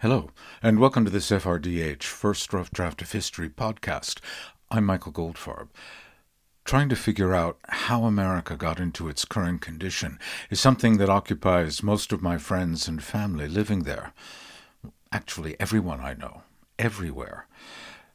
Hello, 0.00 0.30
and 0.62 0.78
welcome 0.78 1.04
to 1.04 1.10
this 1.10 1.28
FRDH 1.32 2.04
First 2.04 2.52
Rough 2.52 2.70
Draft 2.70 3.02
of 3.02 3.10
History 3.10 3.48
podcast. 3.48 4.20
I'm 4.70 4.84
Michael 4.84 5.10
Goldfarb. 5.10 5.70
Trying 6.64 6.88
to 6.90 6.94
figure 6.94 7.34
out 7.34 7.58
how 7.68 8.04
America 8.04 8.54
got 8.54 8.78
into 8.78 9.08
its 9.08 9.24
current 9.24 9.60
condition 9.60 10.20
is 10.50 10.60
something 10.60 10.98
that 10.98 11.08
occupies 11.08 11.82
most 11.82 12.12
of 12.12 12.22
my 12.22 12.38
friends 12.38 12.86
and 12.86 13.02
family 13.02 13.48
living 13.48 13.82
there. 13.82 14.12
Actually, 15.10 15.56
everyone 15.58 15.98
I 15.98 16.14
know, 16.14 16.42
everywhere. 16.78 17.48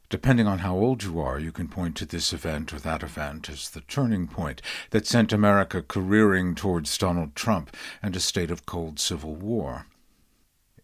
Depending 0.08 0.46
on 0.46 0.60
how 0.60 0.74
old 0.74 1.02
you 1.02 1.20
are, 1.20 1.38
you 1.38 1.52
can 1.52 1.68
point 1.68 1.96
to 1.96 2.06
this 2.06 2.32
event 2.32 2.72
or 2.72 2.78
that 2.78 3.02
event 3.02 3.50
as 3.50 3.68
the 3.68 3.82
turning 3.82 4.26
point 4.26 4.62
that 4.88 5.06
sent 5.06 5.34
America 5.34 5.82
careering 5.82 6.54
towards 6.54 6.96
Donald 6.96 7.36
Trump 7.36 7.76
and 8.02 8.16
a 8.16 8.20
state 8.20 8.50
of 8.50 8.64
cold 8.64 8.98
civil 8.98 9.34
war. 9.34 9.84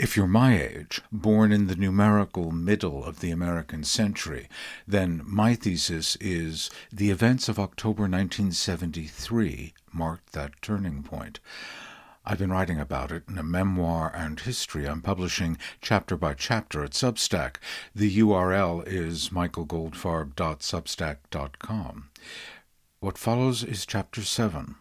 If 0.03 0.17
you're 0.17 0.27
my 0.27 0.59
age, 0.59 1.03
born 1.13 1.53
in 1.53 1.67
the 1.67 1.77
numerical 1.77 2.53
middle 2.53 3.05
of 3.05 3.21
the 3.21 3.31
American 3.31 3.85
century, 3.85 4.49
then 4.89 5.21
my 5.27 5.55
thesis 5.55 6.17
is 6.23 6.71
the 6.91 7.11
events 7.11 7.51
of 7.51 7.59
October 7.59 8.05
1973 8.05 9.75
marked 9.93 10.33
that 10.33 10.63
turning 10.63 11.03
point. 11.03 11.39
I've 12.25 12.39
been 12.39 12.51
writing 12.51 12.81
about 12.81 13.13
it 13.13 13.25
in 13.29 13.37
a 13.37 13.43
memoir 13.43 14.11
and 14.17 14.41
history 14.41 14.89
I'm 14.89 15.03
publishing 15.03 15.59
chapter 15.83 16.17
by 16.17 16.33
chapter 16.33 16.83
at 16.83 16.93
Substack. 16.93 17.57
The 17.95 18.21
URL 18.21 18.83
is 18.87 19.29
michaelgoldfarb.substack.com. 19.29 22.09
What 23.01 23.19
follows 23.19 23.63
is 23.63 23.85
chapter 23.85 24.23
7 24.23 24.77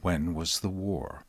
When 0.00 0.34
Was 0.34 0.58
the 0.58 0.68
War? 0.68 1.26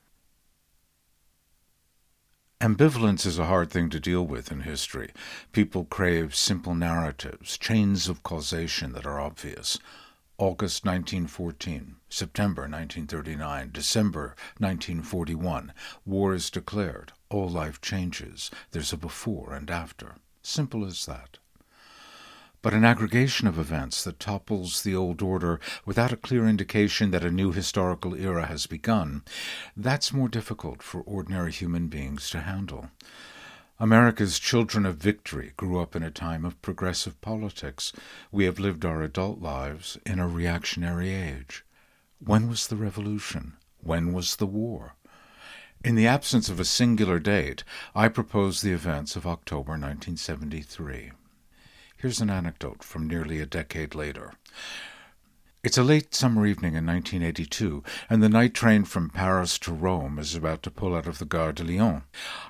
Ambivalence 2.64 3.26
is 3.26 3.38
a 3.38 3.48
hard 3.48 3.70
thing 3.70 3.90
to 3.90 4.00
deal 4.00 4.26
with 4.26 4.50
in 4.50 4.62
history. 4.62 5.12
People 5.52 5.84
crave 5.84 6.34
simple 6.34 6.74
narratives, 6.74 7.58
chains 7.58 8.08
of 8.08 8.24
causation 8.24 8.94
that 8.94 9.06
are 9.06 9.20
obvious. 9.20 9.80
August 10.38 10.86
1914, 10.86 11.98
September 12.08 12.62
1939, 12.62 13.70
December 13.74 14.28
1941. 14.60 15.74
War 16.06 16.34
is 16.34 16.50
declared. 16.50 17.12
All 17.28 17.50
life 17.50 17.82
changes. 17.82 18.50
There's 18.72 18.94
a 18.94 18.98
before 18.98 19.54
and 19.54 19.70
after. 19.70 20.16
Simple 20.42 20.86
as 20.86 21.06
that 21.06 21.40
but 22.64 22.74
an 22.74 22.86
aggregation 22.86 23.46
of 23.46 23.60
events 23.60 24.06
that 24.06 24.22
topples 24.22 24.82
the 24.82 24.96
old 24.96 25.22
order 25.22 25.60
without 25.86 26.14
a 26.14 26.18
clear 26.18 26.48
indication 26.48 27.12
that 27.12 27.26
a 27.26 27.30
new 27.30 27.52
historical 27.52 28.16
era 28.16 28.46
has 28.46 28.66
begun, 28.68 29.22
that's 29.76 30.14
more 30.14 30.30
difficult 30.30 30.82
for 30.82 31.02
ordinary 31.02 31.52
human 31.52 31.90
beings 31.90 32.30
to 32.30 32.40
handle. 32.40 32.90
America's 33.80 34.40
children 34.40 34.86
of 34.86 34.96
victory 34.96 35.52
grew 35.58 35.78
up 35.78 35.94
in 35.94 36.04
a 36.04 36.10
time 36.10 36.46
of 36.46 36.62
progressive 36.62 37.20
politics. 37.20 37.92
We 38.32 38.46
have 38.46 38.60
lived 38.60 38.86
our 38.86 39.04
adult 39.04 39.42
lives 39.42 39.98
in 40.06 40.20
a 40.20 40.28
reactionary 40.28 41.14
age. 41.14 41.66
When 42.20 42.48
was 42.48 42.68
the 42.68 42.78
revolution? 42.78 43.58
When 43.82 44.14
was 44.14 44.38
the 44.38 44.48
war? 44.48 44.96
In 45.84 45.96
the 45.96 46.08
absence 46.08 46.48
of 46.48 46.62
a 46.62 46.66
singular 46.66 47.20
date, 47.20 47.66
I 47.94 48.08
propose 48.08 48.62
the 48.62 48.72
events 48.72 49.18
of 49.18 49.28
October 49.28 49.72
1973. 49.72 51.12
Here's 52.04 52.20
an 52.20 52.30
anecdote 52.30 52.84
from 52.84 53.08
nearly 53.08 53.40
a 53.40 53.46
decade 53.46 53.96
later. 53.96 54.34
It's 55.64 55.78
a 55.78 55.84
late 55.84 56.14
summer 56.14 56.46
evening 56.46 56.76
in 56.76 56.86
1982, 56.86 57.82
and 58.10 58.22
the 58.22 58.28
night 58.28 58.54
train 58.54 58.84
from 58.84 59.10
Paris 59.10 59.58
to 59.60 59.72
Rome 59.72 60.20
is 60.20 60.36
about 60.36 60.64
to 60.64 60.70
pull 60.70 60.94
out 60.96 61.08
of 61.08 61.18
the 61.18 61.26
Gare 61.26 61.54
de 61.54 61.64
Lyon. 61.64 62.04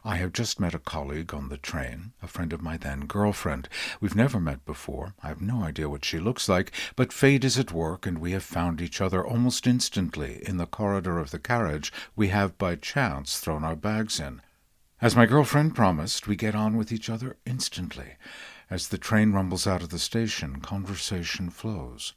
I 0.04 0.16
have 0.16 0.34
just 0.34 0.60
met 0.60 0.74
a 0.74 0.80
colleague 0.80 1.36
on 1.36 1.50
the 1.50 1.58
train, 1.58 2.14
a 2.20 2.26
friend 2.26 2.52
of 2.52 2.64
my 2.64 2.78
then 2.78 3.02
girlfriend. 3.02 3.70
We've 4.02 4.16
never 4.16 4.40
met 4.40 4.66
before. 4.66 5.14
I 5.22 5.28
have 5.28 5.40
no 5.40 5.62
idea 5.62 5.88
what 5.88 6.04
she 6.04 6.18
looks 6.18 6.50
like, 6.50 6.72
but 6.96 7.14
fate 7.14 7.44
is 7.44 7.60
at 7.60 7.72
work, 7.72 8.08
and 8.08 8.18
we 8.18 8.32
have 8.32 8.42
found 8.42 8.82
each 8.82 9.02
other 9.02 9.24
almost 9.24 9.68
instantly 9.68 10.42
in 10.48 10.58
the 10.58 10.66
corridor 10.66 11.20
of 11.20 11.30
the 11.30 11.38
carriage 11.38 11.94
we 12.16 12.30
have 12.30 12.58
by 12.58 12.76
chance 12.76 13.38
thrown 13.38 13.64
our 13.64 13.76
bags 13.76 14.20
in. 14.20 14.42
As 15.00 15.16
my 15.16 15.28
girlfriend 15.28 15.76
promised, 15.76 16.28
we 16.28 16.36
get 16.36 16.56
on 16.56 16.76
with 16.76 16.92
each 16.92 17.08
other 17.08 17.38
instantly. 17.46 18.16
As 18.74 18.88
the 18.88 18.98
train 18.98 19.34
rumbles 19.34 19.68
out 19.68 19.84
of 19.84 19.90
the 19.90 20.00
station, 20.00 20.60
conversation 20.60 21.52
flows. 21.52 22.14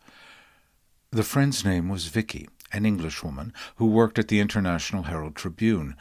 The 1.11 1.23
friend's 1.23 1.67
name 1.67 1.91
was 1.91 2.07
Vicky, 2.07 2.49
an 2.73 2.87
Englishwoman 2.87 3.53
who 3.75 3.85
worked 3.85 4.19
at 4.19 4.29
the 4.29 4.41
International 4.41 5.03
Herald 5.03 5.37
Tribune. 5.37 5.97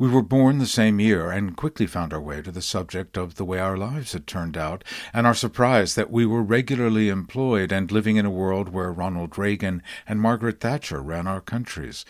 We 0.00 0.08
were 0.08 0.20
born 0.20 0.58
the 0.58 0.66
same 0.66 0.98
year 0.98 1.30
and 1.30 1.56
quickly 1.56 1.86
found 1.86 2.12
our 2.12 2.20
way 2.20 2.42
to 2.42 2.50
the 2.50 2.60
subject 2.60 3.16
of 3.16 3.36
the 3.36 3.44
way 3.44 3.60
our 3.60 3.76
lives 3.76 4.12
had 4.12 4.26
turned 4.26 4.56
out, 4.56 4.82
and 5.14 5.24
our 5.24 5.34
surprise 5.34 5.94
that 5.94 6.10
we 6.10 6.26
were 6.26 6.42
regularly 6.42 7.08
employed 7.08 7.70
and 7.70 7.92
living 7.92 8.16
in 8.16 8.26
a 8.26 8.38
world 8.42 8.70
where 8.70 8.90
Ronald 8.90 9.38
Reagan 9.38 9.84
and 10.08 10.20
Margaret 10.20 10.58
Thatcher 10.58 11.00
ran 11.00 11.28
our 11.28 11.40
countries. 11.40 12.04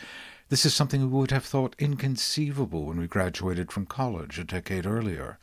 This 0.48 0.64
is 0.64 0.72
something 0.72 1.02
we 1.02 1.18
would 1.18 1.30
have 1.30 1.44
thought 1.44 1.76
inconceivable 1.78 2.86
when 2.86 2.98
we 2.98 3.06
graduated 3.06 3.70
from 3.70 3.84
college 3.84 4.38
a 4.38 4.44
decade 4.44 4.86
earlier. 4.86 5.38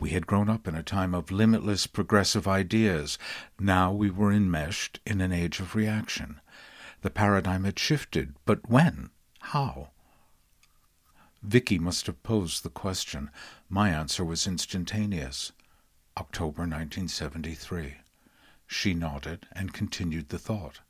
We 0.00 0.10
had 0.10 0.26
grown 0.26 0.48
up 0.48 0.66
in 0.66 0.74
a 0.74 0.82
time 0.82 1.14
of 1.14 1.30
limitless 1.30 1.86
progressive 1.86 2.48
ideas. 2.48 3.18
Now 3.58 3.92
we 3.92 4.10
were 4.10 4.32
enmeshed 4.32 4.98
in 5.04 5.20
an 5.20 5.30
age 5.30 5.60
of 5.60 5.74
reaction. 5.74 6.40
The 7.02 7.10
paradigm 7.10 7.64
had 7.64 7.78
shifted, 7.78 8.34
but 8.46 8.70
when? 8.70 9.10
How? 9.40 9.90
Vicky 11.42 11.78
must 11.78 12.06
have 12.06 12.22
posed 12.22 12.62
the 12.62 12.70
question. 12.70 13.30
My 13.68 13.90
answer 13.90 14.24
was 14.24 14.46
instantaneous. 14.46 15.52
October 16.16 16.62
1973. 16.62 17.96
She 18.66 18.94
nodded 18.94 19.46
and 19.52 19.74
continued 19.74 20.30
the 20.30 20.38
thought. 20.38 20.80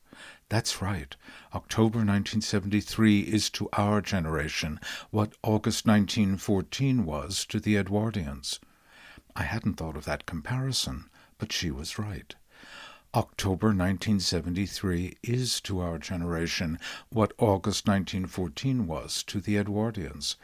That's 0.49 0.81
right. 0.81 1.17
October 1.53 1.99
1973 1.99 3.23
is 3.23 3.51
to 3.51 3.69
our 3.73 4.01
generation 4.01 4.79
what 5.11 5.35
August 5.43 5.85
1914 5.85 7.05
was 7.05 7.45
to 7.47 7.59
the 7.59 7.75
Edwardians. 7.77 8.61
I 9.37 9.45
hadn't 9.45 9.75
thought 9.75 9.97
of 9.97 10.05
that 10.05 10.27
comparison, 10.27 11.09
but 11.39 11.53
she 11.53 11.71
was 11.71 11.99
right. 11.99 12.35
October 13.13 13.69
1973 13.69 15.17
is 15.25 15.61
to 15.63 15.81
our 15.81 15.99
generation 15.99 16.79
what 17.09 17.33
August 17.39 17.89
1914 17.89 18.87
was 18.87 19.25
to 19.25 19.41
the 19.41 19.57
Edwardians. 19.57 20.37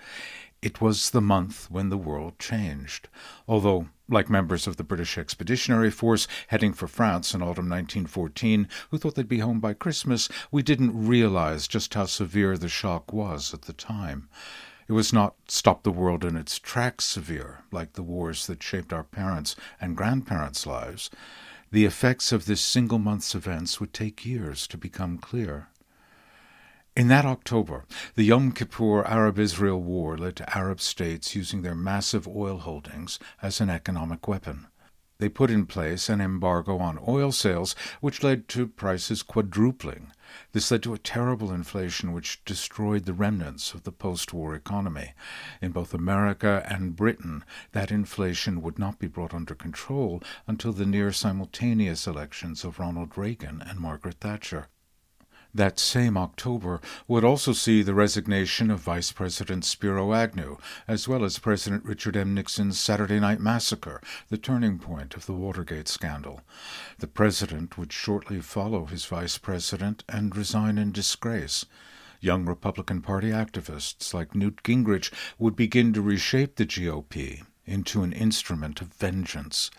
It 0.62 0.80
was 0.80 1.10
the 1.10 1.20
month 1.20 1.70
when 1.70 1.90
the 1.90 1.96
world 1.96 2.40
changed, 2.40 3.08
although, 3.46 3.86
like 4.08 4.28
members 4.28 4.66
of 4.66 4.78
the 4.78 4.82
British 4.82 5.16
Expeditionary 5.16 5.92
Force 5.92 6.26
heading 6.48 6.72
for 6.72 6.88
France 6.88 7.34
in 7.34 7.40
autumn 7.40 7.68
1914, 7.68 8.66
who 8.90 8.98
thought 8.98 9.14
they'd 9.14 9.28
be 9.28 9.38
home 9.38 9.60
by 9.60 9.72
Christmas, 9.72 10.28
we 10.50 10.64
didn't 10.64 11.06
realize 11.06 11.68
just 11.68 11.94
how 11.94 12.06
severe 12.06 12.58
the 12.58 12.68
shock 12.68 13.12
was 13.12 13.54
at 13.54 13.62
the 13.62 13.72
time. 13.72 14.28
It 14.88 14.92
was 14.92 15.12
not 15.12 15.34
stop 15.48 15.82
the 15.82 15.90
world 15.90 16.24
in 16.24 16.36
its 16.36 16.58
tracks 16.58 17.04
severe, 17.04 17.64
like 17.72 17.94
the 17.94 18.02
wars 18.02 18.46
that 18.46 18.62
shaped 18.62 18.92
our 18.92 19.02
parents' 19.02 19.56
and 19.80 19.96
grandparents' 19.96 20.66
lives. 20.66 21.10
The 21.72 21.84
effects 21.84 22.30
of 22.30 22.46
this 22.46 22.60
single 22.60 22.98
month's 22.98 23.34
events 23.34 23.80
would 23.80 23.92
take 23.92 24.24
years 24.24 24.66
to 24.68 24.78
become 24.78 25.18
clear. 25.18 25.68
In 26.96 27.08
that 27.08 27.26
October, 27.26 27.84
the 28.14 28.22
Yom 28.22 28.52
Kippur 28.52 29.04
Arab 29.04 29.38
Israel 29.38 29.82
War 29.82 30.16
led 30.16 30.36
to 30.36 30.56
Arab 30.56 30.80
states 30.80 31.34
using 31.34 31.62
their 31.62 31.74
massive 31.74 32.28
oil 32.28 32.58
holdings 32.58 33.18
as 33.42 33.60
an 33.60 33.68
economic 33.68 34.28
weapon. 34.28 34.68
They 35.18 35.28
put 35.28 35.50
in 35.50 35.66
place 35.66 36.08
an 36.08 36.20
embargo 36.20 36.78
on 36.78 36.98
oil 37.06 37.32
sales, 37.32 37.74
which 38.00 38.22
led 38.22 38.48
to 38.48 38.66
prices 38.66 39.22
quadrupling. 39.22 40.12
This 40.52 40.70
led 40.70 40.82
to 40.82 40.94
a 40.94 40.98
terrible 40.98 41.52
inflation 41.52 42.12
which 42.12 42.44
destroyed 42.44 43.04
the 43.04 43.12
remnants 43.12 43.74
of 43.74 43.84
the 43.84 43.92
post 43.92 44.32
war 44.32 44.54
economy. 44.54 45.12
In 45.60 45.72
both 45.72 45.94
America 45.94 46.66
and 46.68 46.96
Britain, 46.96 47.44
that 47.72 47.92
inflation 47.92 48.62
would 48.62 48.78
not 48.78 48.98
be 48.98 49.06
brought 49.06 49.34
under 49.34 49.54
control 49.54 50.22
until 50.46 50.72
the 50.72 50.86
near 50.86 51.12
simultaneous 51.12 52.06
elections 52.06 52.64
of 52.64 52.78
Ronald 52.78 53.16
Reagan 53.16 53.62
and 53.62 53.78
Margaret 53.78 54.16
Thatcher. 54.20 54.68
That 55.54 55.78
same 55.78 56.16
October 56.16 56.80
would 57.08 57.24
also 57.24 57.52
see 57.52 57.82
the 57.82 57.94
resignation 57.94 58.70
of 58.70 58.80
Vice 58.80 59.12
President 59.12 59.64
Spiro 59.64 60.12
Agnew, 60.12 60.58
as 60.86 61.08
well 61.08 61.24
as 61.24 61.38
President 61.38 61.84
Richard 61.84 62.16
M. 62.16 62.34
Nixon's 62.34 62.78
Saturday 62.78 63.18
Night 63.18 63.40
Massacre, 63.40 64.00
the 64.28 64.36
turning 64.36 64.78
point 64.78 65.14
of 65.14 65.26
the 65.26 65.32
Watergate 65.32 65.88
scandal. 65.88 66.42
The 66.98 67.06
president 67.06 67.78
would 67.78 67.92
shortly 67.92 68.40
follow 68.40 68.84
his 68.86 69.06
vice 69.06 69.38
president 69.38 70.04
and 70.08 70.36
resign 70.36 70.78
in 70.78 70.92
disgrace. 70.92 71.64
Young 72.20 72.44
Republican 72.44 73.02
Party 73.02 73.30
activists 73.30 74.12
like 74.12 74.34
Newt 74.34 74.62
Gingrich 74.62 75.12
would 75.38 75.54
begin 75.54 75.92
to 75.92 76.02
reshape 76.02 76.56
the 76.56 76.66
GOP 76.66 77.42
into 77.64 78.02
an 78.02 78.12
instrument 78.12 78.80
of 78.80 78.88
vengeance. 78.94 79.70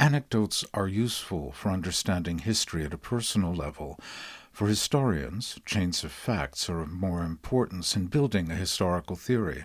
Anecdotes 0.00 0.64
are 0.74 0.88
useful 0.88 1.52
for 1.52 1.70
understanding 1.70 2.38
history 2.38 2.84
at 2.84 2.92
a 2.92 2.98
personal 2.98 3.54
level. 3.54 3.98
For 4.50 4.66
historians, 4.66 5.60
chains 5.64 6.02
of 6.02 6.10
facts 6.10 6.68
are 6.68 6.80
of 6.80 6.90
more 6.90 7.22
importance 7.22 7.94
in 7.94 8.06
building 8.06 8.50
a 8.50 8.56
historical 8.56 9.14
theory. 9.14 9.64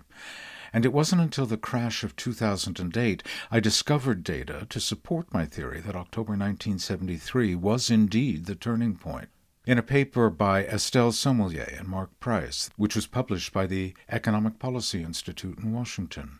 And 0.71 0.85
it 0.85 0.93
wasn't 0.93 1.21
until 1.21 1.47
the 1.47 1.57
crash 1.57 2.03
of 2.03 2.15
2008 2.15 3.23
I 3.49 3.59
discovered 3.59 4.23
data 4.23 4.67
to 4.69 4.79
support 4.79 5.33
my 5.33 5.45
theory 5.45 5.81
that 5.81 5.95
October 5.95 6.33
1973 6.33 7.55
was 7.55 7.89
indeed 7.89 8.45
the 8.45 8.53
turning 8.53 8.97
point. 8.97 9.29
In 9.65 9.79
a 9.79 9.83
paper 9.83 10.29
by 10.29 10.63
Estelle 10.63 11.11
Sommellier 11.11 11.79
and 11.79 11.87
Mark 11.87 12.19
Price, 12.19 12.69
which 12.77 12.95
was 12.95 13.07
published 13.07 13.51
by 13.51 13.65
the 13.65 13.95
Economic 14.09 14.59
Policy 14.59 15.01
Institute 15.01 15.57
in 15.57 15.73
Washington, 15.73 16.39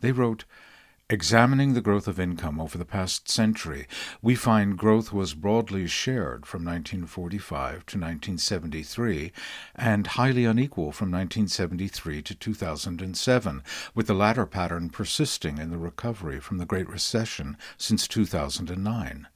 they 0.00 0.12
wrote 0.12 0.44
Examining 1.12 1.74
the 1.74 1.80
growth 1.80 2.06
of 2.06 2.20
income 2.20 2.60
over 2.60 2.78
the 2.78 2.84
past 2.84 3.28
century, 3.28 3.88
we 4.22 4.36
find 4.36 4.78
growth 4.78 5.12
was 5.12 5.34
broadly 5.34 5.88
shared 5.88 6.46
from 6.46 6.64
1945 6.64 7.72
to 7.86 7.98
1973 7.98 9.32
and 9.74 10.06
highly 10.06 10.44
unequal 10.44 10.92
from 10.92 11.10
1973 11.10 12.22
to 12.22 12.34
2007, 12.36 13.64
with 13.92 14.06
the 14.06 14.14
latter 14.14 14.46
pattern 14.46 14.88
persisting 14.88 15.58
in 15.58 15.72
the 15.72 15.78
recovery 15.78 16.38
from 16.38 16.58
the 16.58 16.64
Great 16.64 16.88
Recession 16.88 17.56
since 17.76 18.06
2009. 18.06 19.26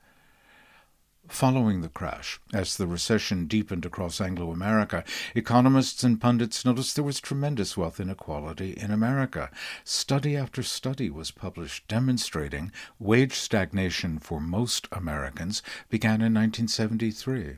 Following 1.28 1.80
the 1.80 1.88
crash, 1.88 2.38
as 2.52 2.76
the 2.76 2.86
recession 2.86 3.46
deepened 3.46 3.86
across 3.86 4.20
Anglo 4.20 4.52
America, 4.52 5.02
economists 5.34 6.04
and 6.04 6.20
pundits 6.20 6.64
noticed 6.64 6.94
there 6.94 7.04
was 7.04 7.18
tremendous 7.18 7.76
wealth 7.76 7.98
inequality 7.98 8.72
in 8.72 8.90
America. 8.90 9.50
Study 9.84 10.36
after 10.36 10.62
study 10.62 11.08
was 11.08 11.30
published 11.30 11.88
demonstrating 11.88 12.70
wage 12.98 13.32
stagnation 13.32 14.18
for 14.18 14.38
most 14.38 14.86
Americans 14.92 15.62
began 15.88 16.20
in 16.20 16.34
1973. 16.34 17.56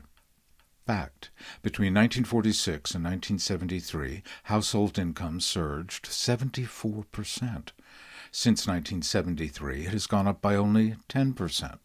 Fact. 0.87 1.29
Between 1.61 1.93
1946 1.93 2.95
and 2.95 3.03
1973, 3.03 4.23
household 4.43 4.97
income 4.97 5.41
surged 5.41 6.05
74%. 6.05 7.71
Since 8.31 8.65
1973, 8.65 9.87
it 9.87 9.91
has 9.91 10.07
gone 10.07 10.27
up 10.27 10.41
by 10.41 10.55
only 10.55 10.95
10%. 11.09 11.77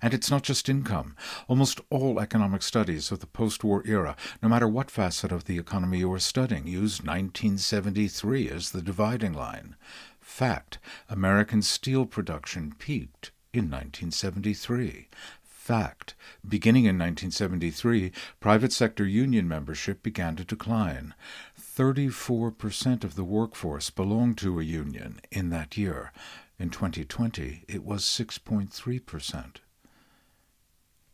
And 0.00 0.14
it's 0.14 0.30
not 0.30 0.42
just 0.42 0.68
income. 0.68 1.16
Almost 1.48 1.80
all 1.90 2.20
economic 2.20 2.62
studies 2.62 3.10
of 3.10 3.20
the 3.20 3.26
post 3.26 3.64
war 3.64 3.82
era, 3.86 4.16
no 4.42 4.48
matter 4.48 4.68
what 4.68 4.90
facet 4.90 5.32
of 5.32 5.44
the 5.44 5.58
economy 5.58 5.98
you 5.98 6.12
are 6.12 6.18
studying, 6.18 6.66
use 6.66 7.02
1973 7.02 8.48
as 8.48 8.70
the 8.70 8.82
dividing 8.82 9.32
line. 9.32 9.76
Fact 10.20 10.78
American 11.08 11.62
steel 11.62 12.06
production 12.06 12.74
peaked 12.78 13.32
in 13.52 13.64
1973. 13.70 15.08
Fact 15.42 16.14
Beginning 16.48 16.86
in 16.86 16.98
1973, 16.98 18.10
private 18.40 18.72
sector 18.72 19.06
union 19.06 19.46
membership 19.46 20.02
began 20.02 20.34
to 20.34 20.44
decline. 20.44 21.14
34% 21.56 23.04
of 23.04 23.14
the 23.14 23.22
workforce 23.24 23.88
belonged 23.88 24.38
to 24.38 24.58
a 24.58 24.64
union 24.64 25.20
in 25.30 25.50
that 25.50 25.76
year. 25.76 26.12
In 26.58 26.70
2020, 26.70 27.64
it 27.68 27.84
was 27.84 28.02
6.3%. 28.02 29.56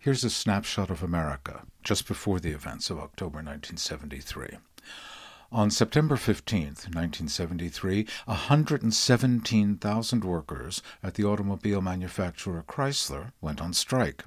Here's 0.00 0.22
a 0.22 0.30
snapshot 0.30 0.90
of 0.90 1.02
America 1.02 1.62
just 1.82 2.06
before 2.06 2.38
the 2.38 2.52
events 2.52 2.88
of 2.88 3.00
October 3.00 3.38
1973. 3.38 4.58
On 5.50 5.72
September 5.72 6.14
15, 6.14 6.66
1973, 6.66 8.06
117,000 8.26 10.24
workers 10.24 10.82
at 11.02 11.14
the 11.14 11.24
automobile 11.24 11.80
manufacturer 11.80 12.62
Chrysler 12.68 13.32
went 13.40 13.60
on 13.60 13.72
strike. 13.72 14.22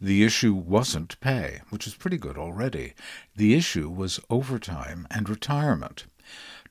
The 0.00 0.22
issue 0.22 0.54
wasn't 0.54 1.18
pay, 1.20 1.62
which 1.70 1.88
is 1.88 1.94
pretty 1.94 2.16
good 2.16 2.38
already. 2.38 2.94
The 3.34 3.54
issue 3.54 3.90
was 3.90 4.20
overtime 4.30 5.08
and 5.10 5.28
retirement. 5.28 6.04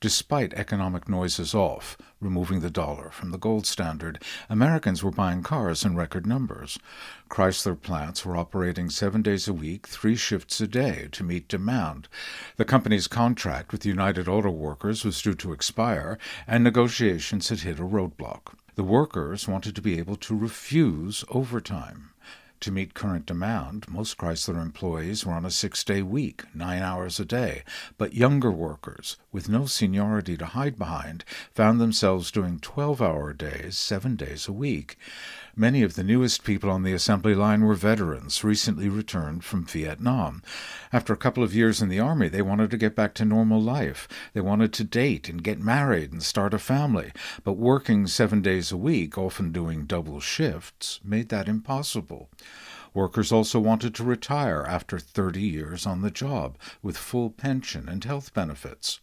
Despite 0.02 0.54
economic 0.54 1.10
noises 1.10 1.54
off, 1.54 1.98
removing 2.22 2.62
the 2.62 2.70
dollar 2.70 3.10
from 3.10 3.32
the 3.32 3.38
gold 3.38 3.66
standard, 3.66 4.24
Americans 4.48 5.04
were 5.04 5.12
buying 5.12 5.44
cars 5.44 5.84
in 5.84 5.98
record 5.98 6.26
numbers. 6.26 6.80
Chrysler 7.30 7.76
plants 7.76 8.26
were 8.26 8.38
operating 8.38 8.90
seven 8.90 9.22
days 9.22 9.50
a 9.50 9.54
week, 9.54 9.88
three 9.88 10.16
shifts 10.16 10.62
a 10.62 10.68
day 10.68 11.10
to 11.12 11.26
meet 11.26 11.50
demand. 11.50 12.08
The 12.56 12.64
company's 12.64 13.08
contract 13.08 13.74
with 13.74 13.86
United 13.86 14.30
Auto 14.30 14.52
Workers 14.52 15.04
was 15.04 15.22
due 15.22 15.34
to 15.34 15.52
expire, 15.52 16.18
and 16.48 16.64
negotiations 16.64 17.50
had 17.50 17.60
hit 17.60 17.78
a 17.78 17.84
roadblock. 17.84 18.54
The 18.76 18.86
workers 18.86 19.50
wanted 19.50 19.76
to 19.76 19.82
be 19.82 20.00
able 20.00 20.16
to 20.16 20.34
refuse 20.34 21.26
overtime. 21.28 22.12
To 22.62 22.72
meet 22.72 22.94
current 22.94 23.26
demand, 23.26 23.88
most 23.88 24.18
Chrysler 24.18 24.62
employees 24.62 25.26
were 25.26 25.32
on 25.32 25.46
a 25.46 25.52
six 25.52 25.82
day 25.82 26.02
week, 26.02 26.44
nine 26.54 26.82
hours 26.82 27.18
a 27.18 27.24
day, 27.24 27.64
but 27.98 28.14
younger 28.14 28.52
workers, 28.52 29.16
with 29.32 29.48
no 29.48 29.66
seniority 29.66 30.36
to 30.36 30.46
hide 30.46 30.78
behind, 30.78 31.24
found 31.54 31.80
themselves 31.80 32.32
doing 32.32 32.60
12 32.60 33.02
hour 33.02 33.32
days, 33.32 33.78
seven 33.78 34.18
days 34.18 34.50
a 34.50 34.52
week. 34.52 34.98
Many 35.60 35.84
of 35.84 35.96
the 35.96 36.06
newest 36.06 36.46
people 36.46 36.70
on 36.70 36.84
the 36.84 36.94
assembly 36.94 37.36
line 37.36 37.66
were 37.66 37.76
veterans, 37.76 38.46
recently 38.46 38.88
returned 38.88 39.44
from 39.44 39.66
Vietnam. 39.66 40.42
After 40.94 41.12
a 41.12 41.18
couple 41.18 41.44
of 41.44 41.54
years 41.54 41.82
in 41.82 41.90
the 41.90 42.00
Army, 42.00 42.30
they 42.30 42.42
wanted 42.42 42.72
to 42.72 42.78
get 42.78 42.96
back 42.96 43.14
to 43.16 43.26
normal 43.26 43.62
life. 43.62 44.08
They 44.32 44.40
wanted 44.40 44.72
to 44.72 44.86
date 44.86 45.28
and 45.28 45.44
get 45.44 45.60
married 45.60 46.14
and 46.14 46.24
start 46.24 46.54
a 46.54 46.60
family, 46.60 47.12
but 47.44 47.58
working 47.58 48.08
seven 48.08 48.42
days 48.42 48.72
a 48.72 48.78
week, 48.78 49.18
often 49.18 49.52
doing 49.52 49.86
double 49.86 50.22
shifts, 50.22 51.02
made 51.04 51.28
that 51.28 51.50
impossible. 51.50 52.30
Workers 52.94 53.34
also 53.34 53.60
wanted 53.60 53.94
to 53.96 54.06
retire 54.06 54.64
after 54.66 54.98
30 54.98 55.42
years 55.42 55.86
on 55.86 56.02
the 56.02 56.10
job, 56.10 56.58
with 56.82 56.96
full 56.96 57.32
pension 57.32 57.90
and 57.90 58.06
health 58.06 58.34
benefits. 58.34 59.02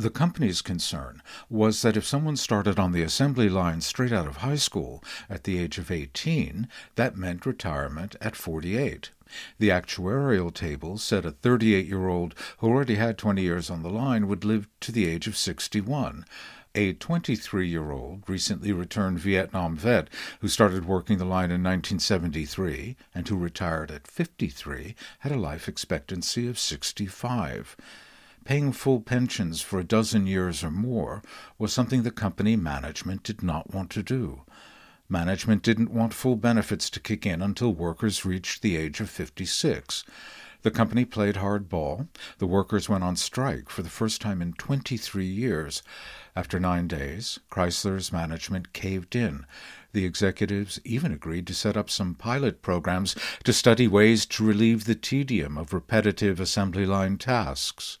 The 0.00 0.08
company's 0.08 0.62
concern 0.62 1.20
was 1.50 1.82
that 1.82 1.94
if 1.94 2.06
someone 2.06 2.38
started 2.38 2.78
on 2.78 2.92
the 2.92 3.02
assembly 3.02 3.50
line 3.50 3.82
straight 3.82 4.12
out 4.12 4.26
of 4.26 4.38
high 4.38 4.56
school 4.56 5.04
at 5.28 5.44
the 5.44 5.58
age 5.58 5.76
of 5.76 5.90
18, 5.90 6.68
that 6.94 7.18
meant 7.18 7.44
retirement 7.44 8.16
at 8.18 8.34
48. 8.34 9.10
The 9.58 9.68
actuarial 9.68 10.54
table 10.54 10.96
said 10.96 11.26
a 11.26 11.32
38 11.32 11.84
year 11.84 12.08
old 12.08 12.34
who 12.60 12.68
already 12.68 12.94
had 12.94 13.18
20 13.18 13.42
years 13.42 13.68
on 13.68 13.82
the 13.82 13.90
line 13.90 14.26
would 14.26 14.42
live 14.42 14.68
to 14.80 14.90
the 14.90 15.06
age 15.06 15.26
of 15.26 15.36
61. 15.36 16.24
A 16.74 16.94
23 16.94 17.68
year 17.68 17.90
old, 17.90 18.22
recently 18.26 18.72
returned 18.72 19.18
Vietnam 19.18 19.76
vet 19.76 20.08
who 20.40 20.48
started 20.48 20.86
working 20.86 21.18
the 21.18 21.26
line 21.26 21.50
in 21.50 21.62
1973 21.62 22.96
and 23.14 23.28
who 23.28 23.36
retired 23.36 23.90
at 23.90 24.06
53 24.06 24.94
had 25.18 25.32
a 25.32 25.36
life 25.36 25.68
expectancy 25.68 26.48
of 26.48 26.58
65. 26.58 27.76
Paying 28.44 28.72
full 28.72 29.00
pensions 29.00 29.60
for 29.60 29.78
a 29.78 29.84
dozen 29.84 30.26
years 30.26 30.64
or 30.64 30.70
more 30.70 31.22
was 31.58 31.72
something 31.72 32.02
the 32.02 32.10
company 32.10 32.56
management 32.56 33.22
did 33.22 33.42
not 33.42 33.72
want 33.74 33.90
to 33.90 34.02
do. 34.02 34.42
Management 35.08 35.62
didn't 35.62 35.90
want 35.90 36.14
full 36.14 36.36
benefits 36.36 36.88
to 36.90 37.00
kick 37.00 37.26
in 37.26 37.42
until 37.42 37.74
workers 37.74 38.24
reached 38.24 38.62
the 38.62 38.76
age 38.76 39.00
of 39.00 39.10
56. 39.10 40.04
The 40.62 40.70
company 40.70 41.04
played 41.04 41.36
hardball. 41.36 42.08
The 42.38 42.46
workers 42.46 42.88
went 42.88 43.02
on 43.02 43.16
strike 43.16 43.70
for 43.70 43.82
the 43.82 43.88
first 43.88 44.20
time 44.20 44.42
in 44.42 44.52
23 44.52 45.24
years. 45.24 45.82
After 46.36 46.60
nine 46.60 46.86
days, 46.86 47.40
Chrysler's 47.50 48.12
management 48.12 48.72
caved 48.72 49.16
in. 49.16 49.46
The 49.92 50.04
executives 50.04 50.78
even 50.84 51.12
agreed 51.12 51.46
to 51.48 51.54
set 51.54 51.76
up 51.76 51.90
some 51.90 52.14
pilot 52.14 52.62
programs 52.62 53.16
to 53.44 53.52
study 53.52 53.88
ways 53.88 54.26
to 54.26 54.44
relieve 54.44 54.84
the 54.84 54.94
tedium 54.94 55.56
of 55.56 55.72
repetitive 55.72 56.38
assembly 56.38 56.86
line 56.86 57.18
tasks. 57.18 57.98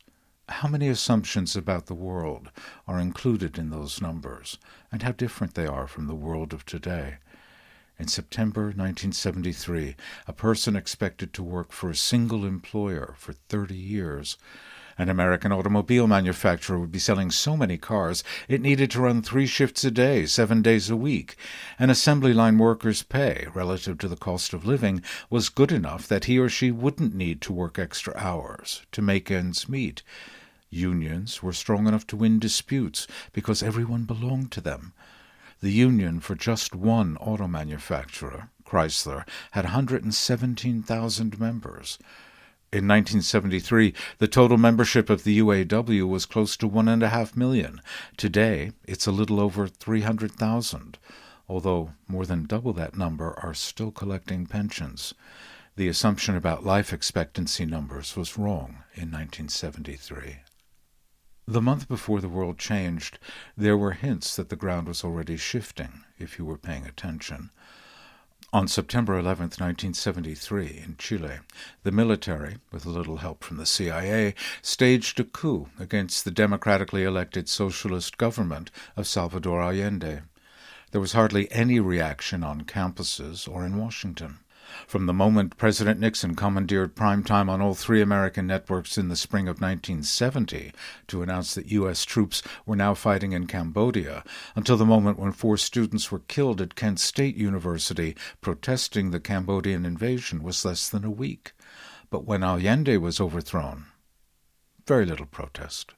How 0.50 0.68
many 0.68 0.88
assumptions 0.88 1.56
about 1.56 1.86
the 1.86 1.94
world 1.94 2.50
are 2.86 2.98
included 2.98 3.56
in 3.56 3.70
those 3.70 4.02
numbers, 4.02 4.58
and 4.92 5.02
how 5.02 5.12
different 5.12 5.54
they 5.54 5.66
are 5.66 5.86
from 5.86 6.06
the 6.06 6.14
world 6.14 6.52
of 6.52 6.66
today? 6.66 7.18
In 7.98 8.08
September 8.08 8.64
1973, 8.64 9.96
a 10.26 10.32
person 10.34 10.76
expected 10.76 11.32
to 11.32 11.42
work 11.42 11.72
for 11.72 11.88
a 11.88 11.94
single 11.94 12.44
employer 12.44 13.14
for 13.16 13.32
30 13.32 13.74
years. 13.74 14.36
An 14.98 15.08
American 15.08 15.50
automobile 15.50 16.06
manufacturer 16.06 16.78
would 16.78 16.92
be 16.92 16.98
selling 16.98 17.30
so 17.30 17.56
many 17.56 17.78
cars 17.78 18.22
it 18.46 18.60
needed 18.60 18.90
to 18.90 19.00
run 19.00 19.22
three 19.22 19.46
shifts 19.46 19.84
a 19.84 19.90
day, 19.90 20.26
seven 20.26 20.60
days 20.60 20.90
a 20.90 20.96
week. 20.96 21.36
An 21.78 21.88
assembly 21.88 22.34
line 22.34 22.58
worker's 22.58 23.02
pay, 23.02 23.46
relative 23.54 23.96
to 23.98 24.08
the 24.08 24.16
cost 24.16 24.52
of 24.52 24.66
living, 24.66 25.00
was 25.30 25.48
good 25.48 25.72
enough 25.72 26.06
that 26.08 26.24
he 26.24 26.38
or 26.38 26.50
she 26.50 26.70
wouldn't 26.70 27.14
need 27.14 27.40
to 27.42 27.52
work 27.52 27.78
extra 27.78 28.14
hours 28.16 28.82
to 28.92 29.00
make 29.00 29.30
ends 29.30 29.66
meet. 29.66 30.02
Unions 30.70 31.42
were 31.42 31.52
strong 31.52 31.88
enough 31.88 32.06
to 32.06 32.16
win 32.16 32.38
disputes 32.38 33.08
because 33.32 33.62
everyone 33.62 34.04
belonged 34.04 34.52
to 34.52 34.60
them. 34.60 34.92
The 35.60 35.72
union 35.72 36.20
for 36.20 36.36
just 36.36 36.74
one 36.74 37.16
auto 37.16 37.48
manufacturer, 37.48 38.50
Chrysler, 38.64 39.26
had 39.50 39.64
117,000 39.64 41.40
members. 41.40 41.98
In 42.72 42.86
1973, 42.86 43.92
the 44.18 44.28
total 44.28 44.56
membership 44.56 45.10
of 45.10 45.24
the 45.24 45.40
UAW 45.40 46.08
was 46.08 46.24
close 46.24 46.56
to 46.58 46.68
one 46.68 46.86
and 46.86 47.02
a 47.02 47.08
half 47.08 47.36
million. 47.36 47.82
Today, 48.16 48.70
it's 48.84 49.08
a 49.08 49.12
little 49.12 49.40
over 49.40 49.66
300,000, 49.66 50.98
although 51.48 51.90
more 52.06 52.24
than 52.24 52.46
double 52.46 52.72
that 52.74 52.96
number 52.96 53.34
are 53.42 53.54
still 53.54 53.90
collecting 53.90 54.46
pensions. 54.46 55.14
The 55.74 55.88
assumption 55.88 56.36
about 56.36 56.64
life 56.64 56.92
expectancy 56.92 57.66
numbers 57.66 58.16
was 58.16 58.38
wrong 58.38 58.84
in 58.94 59.10
1973. 59.10 60.36
The 61.50 61.60
month 61.60 61.88
before 61.88 62.20
the 62.20 62.28
world 62.28 62.58
changed, 62.58 63.18
there 63.56 63.76
were 63.76 63.90
hints 63.90 64.36
that 64.36 64.50
the 64.50 64.54
ground 64.54 64.86
was 64.86 65.02
already 65.02 65.36
shifting, 65.36 66.04
if 66.16 66.38
you 66.38 66.44
were 66.44 66.56
paying 66.56 66.86
attention. 66.86 67.50
On 68.52 68.68
September 68.68 69.18
11, 69.18 69.46
1973, 69.58 70.80
in 70.86 70.94
Chile, 70.96 71.40
the 71.82 71.90
military, 71.90 72.58
with 72.70 72.86
a 72.86 72.90
little 72.90 73.16
help 73.16 73.42
from 73.42 73.56
the 73.56 73.66
CIA, 73.66 74.36
staged 74.62 75.18
a 75.18 75.24
coup 75.24 75.68
against 75.76 76.24
the 76.24 76.30
democratically 76.30 77.02
elected 77.02 77.48
socialist 77.48 78.16
government 78.16 78.70
of 78.96 79.08
Salvador 79.08 79.60
Allende. 79.60 80.20
There 80.92 81.00
was 81.00 81.14
hardly 81.14 81.50
any 81.50 81.80
reaction 81.80 82.44
on 82.44 82.62
campuses 82.62 83.48
or 83.48 83.66
in 83.66 83.76
Washington. 83.76 84.38
From 84.90 85.06
the 85.06 85.12
moment 85.12 85.56
President 85.56 86.00
Nixon 86.00 86.34
commandeered 86.34 86.96
prime 86.96 87.22
time 87.22 87.48
on 87.48 87.60
all 87.60 87.74
three 87.74 88.02
American 88.02 88.48
networks 88.48 88.98
in 88.98 89.06
the 89.06 89.14
spring 89.14 89.46
of 89.46 89.60
1970 89.60 90.72
to 91.06 91.22
announce 91.22 91.54
that 91.54 91.70
U.S. 91.70 92.04
troops 92.04 92.42
were 92.66 92.74
now 92.74 92.94
fighting 92.94 93.30
in 93.30 93.46
Cambodia, 93.46 94.24
until 94.56 94.76
the 94.76 94.84
moment 94.84 95.16
when 95.16 95.30
four 95.30 95.56
students 95.56 96.10
were 96.10 96.18
killed 96.18 96.60
at 96.60 96.74
Kent 96.74 96.98
State 96.98 97.36
University 97.36 98.16
protesting 98.40 99.12
the 99.12 99.20
Cambodian 99.20 99.86
invasion 99.86 100.42
was 100.42 100.64
less 100.64 100.88
than 100.88 101.04
a 101.04 101.08
week. 101.08 101.52
But 102.10 102.24
when 102.24 102.42
Allende 102.42 102.96
was 102.96 103.20
overthrown, 103.20 103.84
very 104.88 105.06
little 105.06 105.26
protest. 105.26 105.94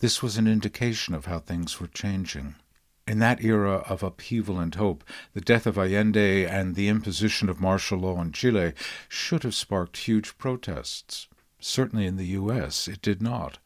This 0.00 0.22
was 0.22 0.36
an 0.36 0.46
indication 0.46 1.14
of 1.14 1.24
how 1.24 1.38
things 1.38 1.80
were 1.80 1.86
changing. 1.86 2.56
In 3.06 3.18
that 3.18 3.42
era 3.42 3.78
of 3.88 4.02
upheaval 4.02 4.60
and 4.60 4.74
hope, 4.74 5.02
the 5.34 5.40
death 5.40 5.66
of 5.66 5.76
Allende 5.76 6.46
and 6.46 6.74
the 6.74 6.88
imposition 6.88 7.48
of 7.48 7.60
martial 7.60 7.98
law 7.98 8.20
in 8.20 8.30
Chile 8.30 8.74
should 9.08 9.42
have 9.42 9.54
sparked 9.54 9.96
huge 9.96 10.38
protests. 10.38 11.26
Certainly 11.58 12.06
in 12.06 12.16
the 12.16 12.26
U.S., 12.28 12.86
it 12.86 13.02
did 13.02 13.20
not. 13.20 13.58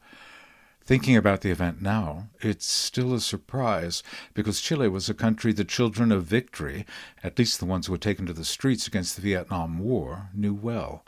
Thinking 0.83 1.17
about 1.17 1.41
the 1.41 1.51
event 1.51 1.81
now, 1.81 2.29
it's 2.39 2.65
still 2.65 3.13
a 3.13 3.19
surprise 3.19 4.01
because 4.33 4.61
Chile 4.61 4.87
was 4.87 5.09
a 5.09 5.13
country 5.13 5.51
the 5.51 5.65
children 5.65 6.11
of 6.11 6.23
victory, 6.23 6.85
at 7.23 7.37
least 7.37 7.59
the 7.59 7.65
ones 7.65 7.85
who 7.85 7.91
were 7.91 7.97
taken 7.97 8.25
to 8.25 8.33
the 8.33 8.45
streets 8.45 8.87
against 8.87 9.15
the 9.15 9.21
Vietnam 9.21 9.79
War, 9.79 10.29
knew 10.33 10.53
well. 10.53 11.03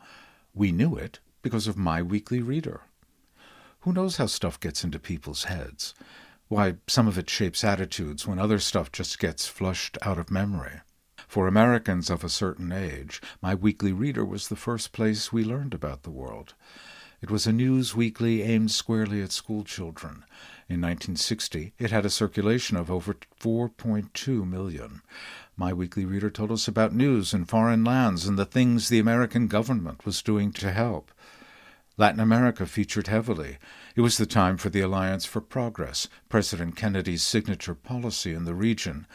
We 0.54 0.72
knew 0.72 0.96
it 0.98 1.20
because 1.42 1.66
of 1.66 1.78
my 1.78 2.02
weekly 2.02 2.42
reader. 2.42 2.82
Who 3.82 3.94
knows 3.94 4.18
how 4.18 4.26
stuff 4.26 4.60
gets 4.60 4.84
into 4.84 5.00
people's 5.00 5.46
heads? 5.46 5.94
Why 6.50 6.76
some 6.88 7.08
of 7.08 7.18
it 7.18 7.30
shapes 7.30 7.64
attitudes 7.64 8.28
when 8.28 8.40
other 8.40 8.60
stuff 8.60 8.92
just 8.92 9.20
gets 9.20 9.48
flushed 9.48 9.98
out 10.02 10.18
of 10.18 10.30
memory. 10.30 10.82
For 11.28 11.48
Americans 11.48 12.10
of 12.10 12.24
a 12.24 12.30
certain 12.30 12.72
age, 12.72 13.22
my 13.40 13.54
weekly 13.54 13.94
reader 13.94 14.26
was 14.26 14.48
the 14.48 14.56
first 14.56 14.92
place 14.92 15.32
we 15.32 15.44
learned 15.44 15.76
about 15.76 16.02
the 16.02 16.10
world. 16.10 16.56
It 17.22 17.30
was 17.30 17.46
a 17.46 17.52
news 17.52 17.96
weekly 17.96 18.42
aimed 18.42 18.72
squarely 18.72 19.22
at 19.22 19.32
schoolchildren. 19.32 20.24
In 20.68 20.82
1960, 20.82 21.74
it 21.78 21.92
had 21.92 22.06
a 22.06 22.10
circulation 22.10 22.78
of 22.78 22.90
over 22.90 23.16
4.2 23.40 24.48
million. 24.50 25.02
My 25.56 25.72
weekly 25.72 26.06
reader 26.06 26.30
told 26.30 26.52
us 26.52 26.68
about 26.68 26.96
news 26.96 27.34
in 27.34 27.46
foreign 27.46 27.84
lands 27.84 28.26
and 28.26 28.40
the 28.40 28.46
things 28.46 28.90
the 28.90 29.00
American 29.00 29.48
government 29.48 30.06
was 30.06 30.24
doing 30.24 30.52
to 30.54 30.72
help. 30.72 31.12
Latin 32.00 32.22
America 32.22 32.66
featured 32.66 33.08
heavily. 33.08 33.58
It 33.94 34.00
was 34.00 34.18
the 34.18 34.26
time 34.26 34.56
for 34.56 34.70
the 34.70 34.80
Alliance 34.80 35.26
for 35.26 35.42
Progress, 35.42 36.08
President 36.30 36.78
Kennedy's 36.78 37.24
signature 37.24 37.76
policy 37.76 38.34
in 38.34 38.46
the 38.46 38.56
region. 38.56 39.06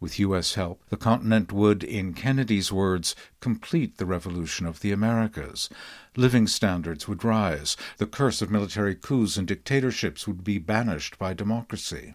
With 0.00 0.18
U.S. 0.18 0.54
help, 0.54 0.82
the 0.88 0.96
continent 0.96 1.52
would, 1.52 1.84
in 1.84 2.14
Kennedy's 2.14 2.72
words, 2.72 3.14
complete 3.38 3.96
the 3.96 4.06
revolution 4.06 4.66
of 4.66 4.80
the 4.80 4.90
Americas. 4.90 5.68
Living 6.16 6.48
standards 6.48 7.06
would 7.06 7.22
rise. 7.22 7.76
The 7.98 8.08
curse 8.08 8.42
of 8.42 8.50
military 8.50 8.96
coups 8.96 9.36
and 9.36 9.46
dictatorships 9.46 10.26
would 10.26 10.42
be 10.42 10.58
banished 10.58 11.20
by 11.20 11.34
democracy. 11.34 12.14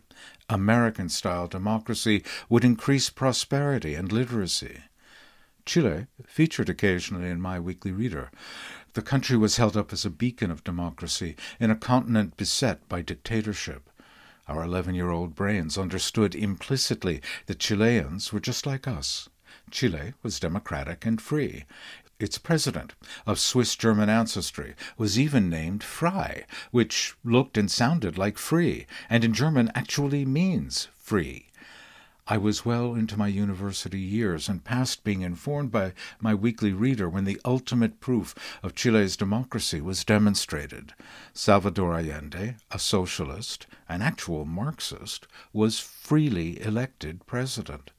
American 0.49 1.07
style 1.07 1.47
democracy 1.47 2.21
would 2.49 2.65
increase 2.65 3.09
prosperity 3.09 3.95
and 3.95 4.11
literacy. 4.11 4.81
Chile 5.67 6.07
featured 6.25 6.69
occasionally 6.69 7.29
in 7.29 7.41
my 7.41 7.59
weekly 7.59 7.91
reader. 7.91 8.31
The 8.97 9.03
country 9.03 9.37
was 9.37 9.57
held 9.57 9.77
up 9.77 9.93
as 9.93 10.05
a 10.05 10.09
beacon 10.09 10.49
of 10.49 10.63
democracy 10.63 11.35
in 11.59 11.69
a 11.69 11.75
continent 11.75 12.35
beset 12.35 12.89
by 12.89 13.03
dictatorship. 13.03 13.91
Our 14.47 14.63
11 14.63 14.95
year 14.95 15.11
old 15.11 15.35
brains 15.35 15.77
understood 15.77 16.33
implicitly 16.33 17.21
that 17.45 17.59
Chileans 17.59 18.33
were 18.33 18.39
just 18.39 18.65
like 18.65 18.87
us. 18.87 19.29
Chile 19.69 20.15
was 20.23 20.39
democratic 20.39 21.05
and 21.05 21.21
free. 21.21 21.65
Its 22.17 22.39
president, 22.39 22.95
of 23.27 23.39
Swiss 23.39 23.75
German 23.75 24.09
ancestry, 24.09 24.73
was 24.97 25.19
even 25.19 25.47
named 25.47 25.83
Frei, 25.83 26.45
which 26.71 27.13
looked 27.23 27.55
and 27.55 27.69
sounded 27.69 28.17
like 28.17 28.39
free, 28.39 28.87
and 29.11 29.23
in 29.23 29.31
German 29.31 29.71
actually 29.75 30.25
means 30.25 30.87
free. 30.97 31.46
I 32.29 32.37
was 32.37 32.65
well 32.65 32.93
into 32.93 33.15
my 33.15 33.29
university 33.29 34.01
years 34.01 34.49
and 34.49 34.61
past 34.61 35.05
being 35.05 35.21
informed 35.21 35.71
by 35.71 35.93
my 36.19 36.35
weekly 36.35 36.73
reader 36.73 37.07
when 37.07 37.23
the 37.23 37.39
ultimate 37.45 38.01
proof 38.01 38.35
of 38.61 38.75
Chile's 38.75 39.15
democracy 39.15 39.79
was 39.79 40.03
demonstrated. 40.03 40.93
Salvador 41.31 41.97
Allende, 41.97 42.55
a 42.69 42.79
socialist, 42.79 43.65
an 43.87 44.01
actual 44.01 44.43
Marxist, 44.43 45.25
was 45.53 45.79
freely 45.79 46.61
elected 46.61 47.25
president. 47.27 47.91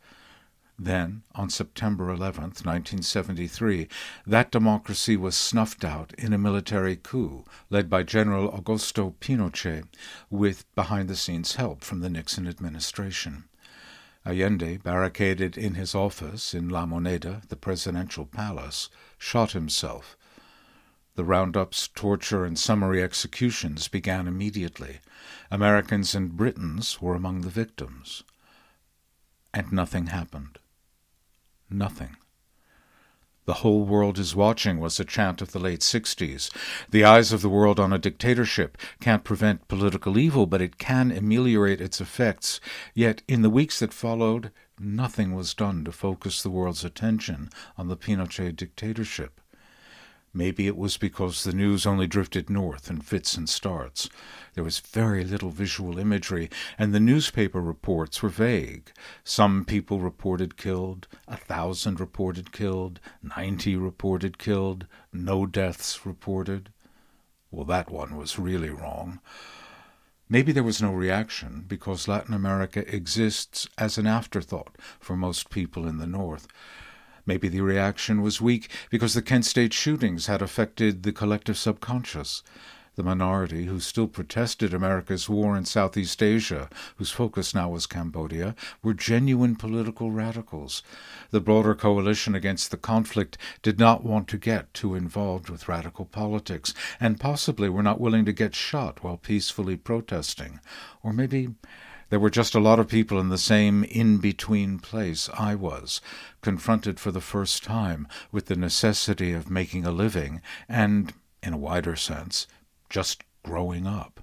Then, 0.78 1.22
on 1.34 1.48
September 1.48 2.10
11, 2.10 2.42
1973, 2.42 3.88
that 4.26 4.50
democracy 4.50 5.16
was 5.16 5.36
snuffed 5.36 5.86
out 5.86 6.12
in 6.18 6.34
a 6.34 6.38
military 6.38 6.96
coup 6.96 7.46
led 7.70 7.88
by 7.88 8.02
General 8.02 8.52
Augusto 8.52 9.14
Pinochet 9.20 9.84
with 10.28 10.66
behind 10.74 11.08
the 11.08 11.16
scenes 11.16 11.54
help 11.54 11.82
from 11.82 12.00
the 12.00 12.10
Nixon 12.10 12.46
administration. 12.46 13.44
Allende, 14.28 14.76
barricaded 14.76 15.56
in 15.56 15.72
his 15.72 15.94
office 15.94 16.52
in 16.52 16.68
La 16.68 16.84
Moneda, 16.84 17.40
the 17.48 17.56
presidential 17.56 18.26
palace, 18.26 18.90
shot 19.16 19.52
himself. 19.52 20.18
The 21.14 21.24
roundups, 21.24 21.88
torture, 21.88 22.44
and 22.44 22.58
summary 22.58 23.02
executions 23.02 23.88
began 23.88 24.28
immediately. 24.28 25.00
Americans 25.50 26.14
and 26.14 26.36
Britons 26.36 27.00
were 27.00 27.14
among 27.14 27.40
the 27.40 27.48
victims. 27.48 28.22
And 29.54 29.72
nothing 29.72 30.08
happened. 30.08 30.58
Nothing. 31.70 32.16
The 33.48 33.64
whole 33.64 33.86
world 33.86 34.18
is 34.18 34.36
watching 34.36 34.78
was 34.78 35.00
a 35.00 35.06
chant 35.06 35.40
of 35.40 35.52
the 35.52 35.58
late 35.58 35.80
60s. 35.80 36.50
The 36.90 37.02
eyes 37.02 37.32
of 37.32 37.40
the 37.40 37.48
world 37.48 37.80
on 37.80 37.94
a 37.94 37.98
dictatorship 37.98 38.76
can't 39.00 39.24
prevent 39.24 39.68
political 39.68 40.18
evil, 40.18 40.44
but 40.44 40.60
it 40.60 40.76
can 40.76 41.10
ameliorate 41.10 41.80
its 41.80 41.98
effects. 41.98 42.60
Yet, 42.92 43.22
in 43.26 43.40
the 43.40 43.48
weeks 43.48 43.78
that 43.78 43.94
followed, 43.94 44.50
nothing 44.78 45.34
was 45.34 45.54
done 45.54 45.82
to 45.86 45.92
focus 45.92 46.42
the 46.42 46.50
world's 46.50 46.84
attention 46.84 47.48
on 47.78 47.88
the 47.88 47.96
Pinochet 47.96 48.54
dictatorship. 48.54 49.40
Maybe 50.34 50.66
it 50.66 50.76
was 50.76 50.96
because 50.96 51.42
the 51.42 51.52
news 51.52 51.86
only 51.86 52.06
drifted 52.06 52.50
north 52.50 52.90
in 52.90 53.00
fits 53.00 53.36
and 53.36 53.48
starts. 53.48 54.08
There 54.54 54.64
was 54.64 54.78
very 54.78 55.24
little 55.24 55.50
visual 55.50 55.98
imagery, 55.98 56.50
and 56.78 56.94
the 56.94 57.00
newspaper 57.00 57.60
reports 57.60 58.22
were 58.22 58.28
vague. 58.28 58.92
Some 59.24 59.64
people 59.64 60.00
reported 60.00 60.56
killed, 60.56 61.08
a 61.26 61.36
thousand 61.36 61.98
reported 61.98 62.52
killed, 62.52 63.00
ninety 63.36 63.74
reported 63.74 64.38
killed, 64.38 64.86
no 65.12 65.46
deaths 65.46 66.04
reported. 66.04 66.70
Well, 67.50 67.64
that 67.64 67.90
one 67.90 68.16
was 68.16 68.38
really 68.38 68.70
wrong. 68.70 69.20
Maybe 70.28 70.52
there 70.52 70.62
was 70.62 70.82
no 70.82 70.92
reaction 70.92 71.64
because 71.66 72.06
Latin 72.06 72.34
America 72.34 72.84
exists 72.94 73.66
as 73.78 73.96
an 73.96 74.06
afterthought 74.06 74.76
for 75.00 75.16
most 75.16 75.48
people 75.48 75.88
in 75.88 75.96
the 75.96 76.06
North. 76.06 76.46
Maybe 77.28 77.48
the 77.48 77.60
reaction 77.60 78.22
was 78.22 78.40
weak 78.40 78.70
because 78.88 79.12
the 79.12 79.20
Kent 79.20 79.44
State 79.44 79.74
shootings 79.74 80.28
had 80.28 80.40
affected 80.40 81.02
the 81.02 81.12
collective 81.12 81.58
subconscious. 81.58 82.42
The 82.94 83.02
minority 83.02 83.66
who 83.66 83.80
still 83.80 84.08
protested 84.08 84.72
America's 84.72 85.28
war 85.28 85.54
in 85.54 85.66
Southeast 85.66 86.22
Asia, 86.22 86.70
whose 86.96 87.10
focus 87.10 87.54
now 87.54 87.68
was 87.68 87.86
Cambodia, 87.86 88.54
were 88.82 88.94
genuine 88.94 89.56
political 89.56 90.10
radicals. 90.10 90.82
The 91.30 91.42
broader 91.42 91.74
coalition 91.74 92.34
against 92.34 92.70
the 92.70 92.78
conflict 92.78 93.36
did 93.60 93.78
not 93.78 94.02
want 94.02 94.26
to 94.28 94.38
get 94.38 94.72
too 94.72 94.94
involved 94.94 95.50
with 95.50 95.68
radical 95.68 96.06
politics, 96.06 96.72
and 96.98 97.20
possibly 97.20 97.68
were 97.68 97.82
not 97.82 98.00
willing 98.00 98.24
to 98.24 98.32
get 98.32 98.54
shot 98.54 99.04
while 99.04 99.18
peacefully 99.18 99.76
protesting. 99.76 100.60
Or 101.02 101.12
maybe 101.12 101.50
there 102.10 102.20
were 102.20 102.30
just 102.30 102.54
a 102.54 102.60
lot 102.60 102.78
of 102.78 102.88
people 102.88 103.18
in 103.20 103.28
the 103.28 103.38
same 103.38 103.84
in 103.84 104.18
between 104.18 104.78
place 104.78 105.28
I 105.34 105.54
was, 105.54 106.00
confronted 106.40 106.98
for 106.98 107.10
the 107.10 107.20
first 107.20 107.62
time 107.62 108.08
with 108.32 108.46
the 108.46 108.56
necessity 108.56 109.32
of 109.32 109.50
making 109.50 109.84
a 109.84 109.90
living 109.90 110.40
and, 110.68 111.12
in 111.42 111.52
a 111.52 111.58
wider 111.58 111.96
sense, 111.96 112.46
just 112.88 113.24
growing 113.42 113.86
up. 113.86 114.20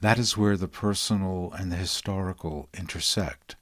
That 0.00 0.18
is 0.18 0.36
where 0.36 0.56
the 0.56 0.68
personal 0.68 1.52
and 1.56 1.70
the 1.70 1.76
historical 1.76 2.68
intersect. 2.76 3.56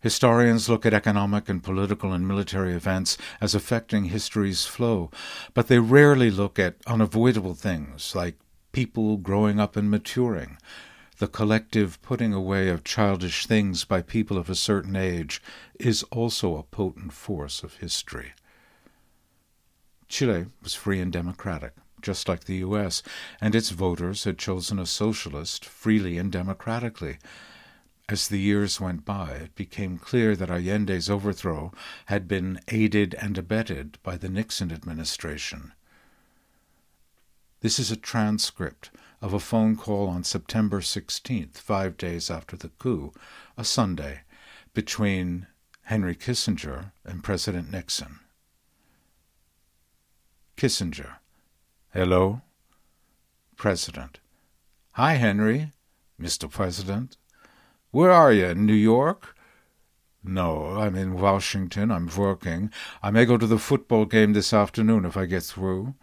Historians 0.00 0.68
look 0.68 0.86
at 0.86 0.94
economic 0.94 1.48
and 1.48 1.62
political 1.62 2.12
and 2.12 2.26
military 2.26 2.72
events 2.72 3.18
as 3.40 3.54
affecting 3.54 4.04
history's 4.04 4.64
flow, 4.64 5.10
but 5.54 5.66
they 5.66 5.78
rarely 5.78 6.30
look 6.30 6.58
at 6.58 6.76
unavoidable 6.86 7.54
things 7.54 8.14
like 8.14 8.36
people 8.72 9.16
growing 9.16 9.58
up 9.58 9.76
and 9.76 9.90
maturing, 9.90 10.56
the 11.18 11.28
collective 11.28 12.00
putting 12.00 12.32
away 12.32 12.68
of 12.68 12.84
childish 12.84 13.46
things 13.46 13.84
by 13.84 14.00
people 14.00 14.38
of 14.38 14.48
a 14.48 14.54
certain 14.54 14.94
age 14.94 15.42
is 15.78 16.02
also 16.04 16.56
a 16.56 16.62
potent 16.62 17.12
force 17.12 17.62
of 17.62 17.74
history. 17.76 18.32
Chile 20.08 20.46
was 20.62 20.74
free 20.74 21.00
and 21.00 21.12
democratic, 21.12 21.72
just 22.00 22.28
like 22.28 22.44
the 22.44 22.56
U.S., 22.56 23.02
and 23.40 23.54
its 23.54 23.70
voters 23.70 24.24
had 24.24 24.38
chosen 24.38 24.78
a 24.78 24.86
socialist 24.86 25.64
freely 25.64 26.18
and 26.18 26.30
democratically. 26.30 27.18
As 28.08 28.28
the 28.28 28.38
years 28.38 28.80
went 28.80 29.04
by, 29.04 29.32
it 29.32 29.54
became 29.54 29.98
clear 29.98 30.34
that 30.36 30.50
Allende's 30.50 31.10
overthrow 31.10 31.72
had 32.06 32.26
been 32.26 32.60
aided 32.68 33.14
and 33.14 33.36
abetted 33.36 33.98
by 34.02 34.16
the 34.16 34.30
Nixon 34.30 34.72
administration. 34.72 35.72
This 37.60 37.78
is 37.78 37.90
a 37.90 37.96
transcript 37.96 38.90
of 39.20 39.32
a 39.32 39.40
phone 39.40 39.76
call 39.76 40.08
on 40.08 40.24
September 40.24 40.80
16th, 40.80 41.56
five 41.56 41.96
days 41.96 42.30
after 42.30 42.56
the 42.56 42.68
coup, 42.78 43.12
a 43.56 43.64
Sunday, 43.64 44.20
between 44.74 45.46
Henry 45.82 46.14
Kissinger 46.14 46.92
and 47.04 47.24
President 47.24 47.72
Nixon. 47.72 48.20
Kissinger. 50.56 51.16
Hello? 51.92 52.42
President. 53.56 54.20
Hi, 54.92 55.14
Henry. 55.14 55.72
Mr. 56.20 56.50
President. 56.50 57.16
Where 57.90 58.10
are 58.10 58.32
you? 58.32 58.46
In 58.46 58.66
New 58.66 58.74
York? 58.74 59.34
No, 60.22 60.78
I'm 60.78 60.94
in 60.96 61.14
Washington. 61.14 61.90
I'm 61.90 62.10
working. 62.16 62.70
I 63.02 63.10
may 63.10 63.24
go 63.24 63.38
to 63.38 63.46
the 63.46 63.58
football 63.58 64.04
game 64.04 64.32
this 64.32 64.52
afternoon 64.52 65.04
if 65.04 65.16
I 65.16 65.26
get 65.26 65.44
through. 65.44 65.94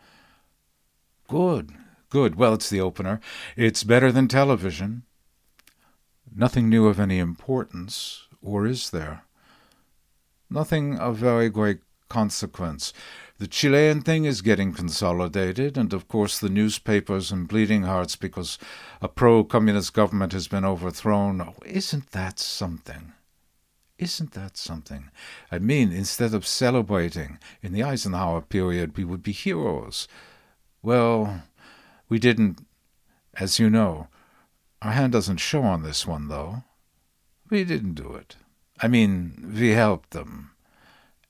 Good. 1.28 1.74
Good. 2.10 2.36
Well, 2.36 2.54
it's 2.54 2.70
the 2.70 2.82
opener. 2.82 3.20
It's 3.56 3.84
better 3.84 4.12
than 4.12 4.28
television. 4.28 5.04
Nothing 6.34 6.70
new 6.70 6.88
of 6.88 7.00
any 7.00 7.20
importance, 7.20 8.28
or 8.42 8.66
is 8.66 8.90
there? 8.90 9.24
Nothing 10.50 10.98
of 10.98 11.18
very 11.18 11.50
great 11.50 11.80
consequence. 12.10 12.94
The 13.38 13.48
Chilean 13.48 14.02
thing 14.02 14.26
is 14.26 14.42
getting 14.42 14.74
consolidated, 14.74 15.78
and 15.78 15.92
of 15.92 16.08
course 16.08 16.40
the 16.40 16.50
newspapers 16.50 17.32
and 17.32 17.48
bleeding 17.48 17.84
hearts 17.84 18.16
because 18.16 18.58
a 19.02 19.08
pro 19.08 19.44
communist 19.44 19.94
government 19.94 20.32
has 20.32 20.48
been 20.48 20.64
overthrown. 20.64 21.42
Oh, 21.42 21.56
isn't 21.66 22.12
that 22.12 22.40
something? 22.40 23.14
Isn't 23.98 24.32
that 24.34 24.58
something? 24.58 25.10
I 25.52 25.60
mean, 25.60 25.92
instead 25.92 26.34
of 26.34 26.46
celebrating 26.46 27.40
in 27.62 27.72
the 27.72 27.84
Eisenhower 27.84 28.42
period, 28.42 28.98
we 28.98 29.06
would 29.06 29.24
be 29.24 29.32
heroes. 29.32 30.08
Well, 30.82 31.44
we 32.10 32.20
didn't, 32.20 32.66
as 33.40 33.60
you 33.60 33.70
know. 33.70 34.08
Our 34.82 34.92
hand 34.92 35.14
doesn't 35.14 35.38
show 35.38 35.64
on 35.64 35.84
this 35.84 36.06
one, 36.06 36.28
though. 36.28 36.64
We 37.50 37.64
didn't 37.64 37.94
do 37.94 38.14
it. 38.14 38.36
I 38.82 38.88
mean, 38.88 39.54
we 39.58 39.70
helped 39.70 40.12
them. 40.12 40.52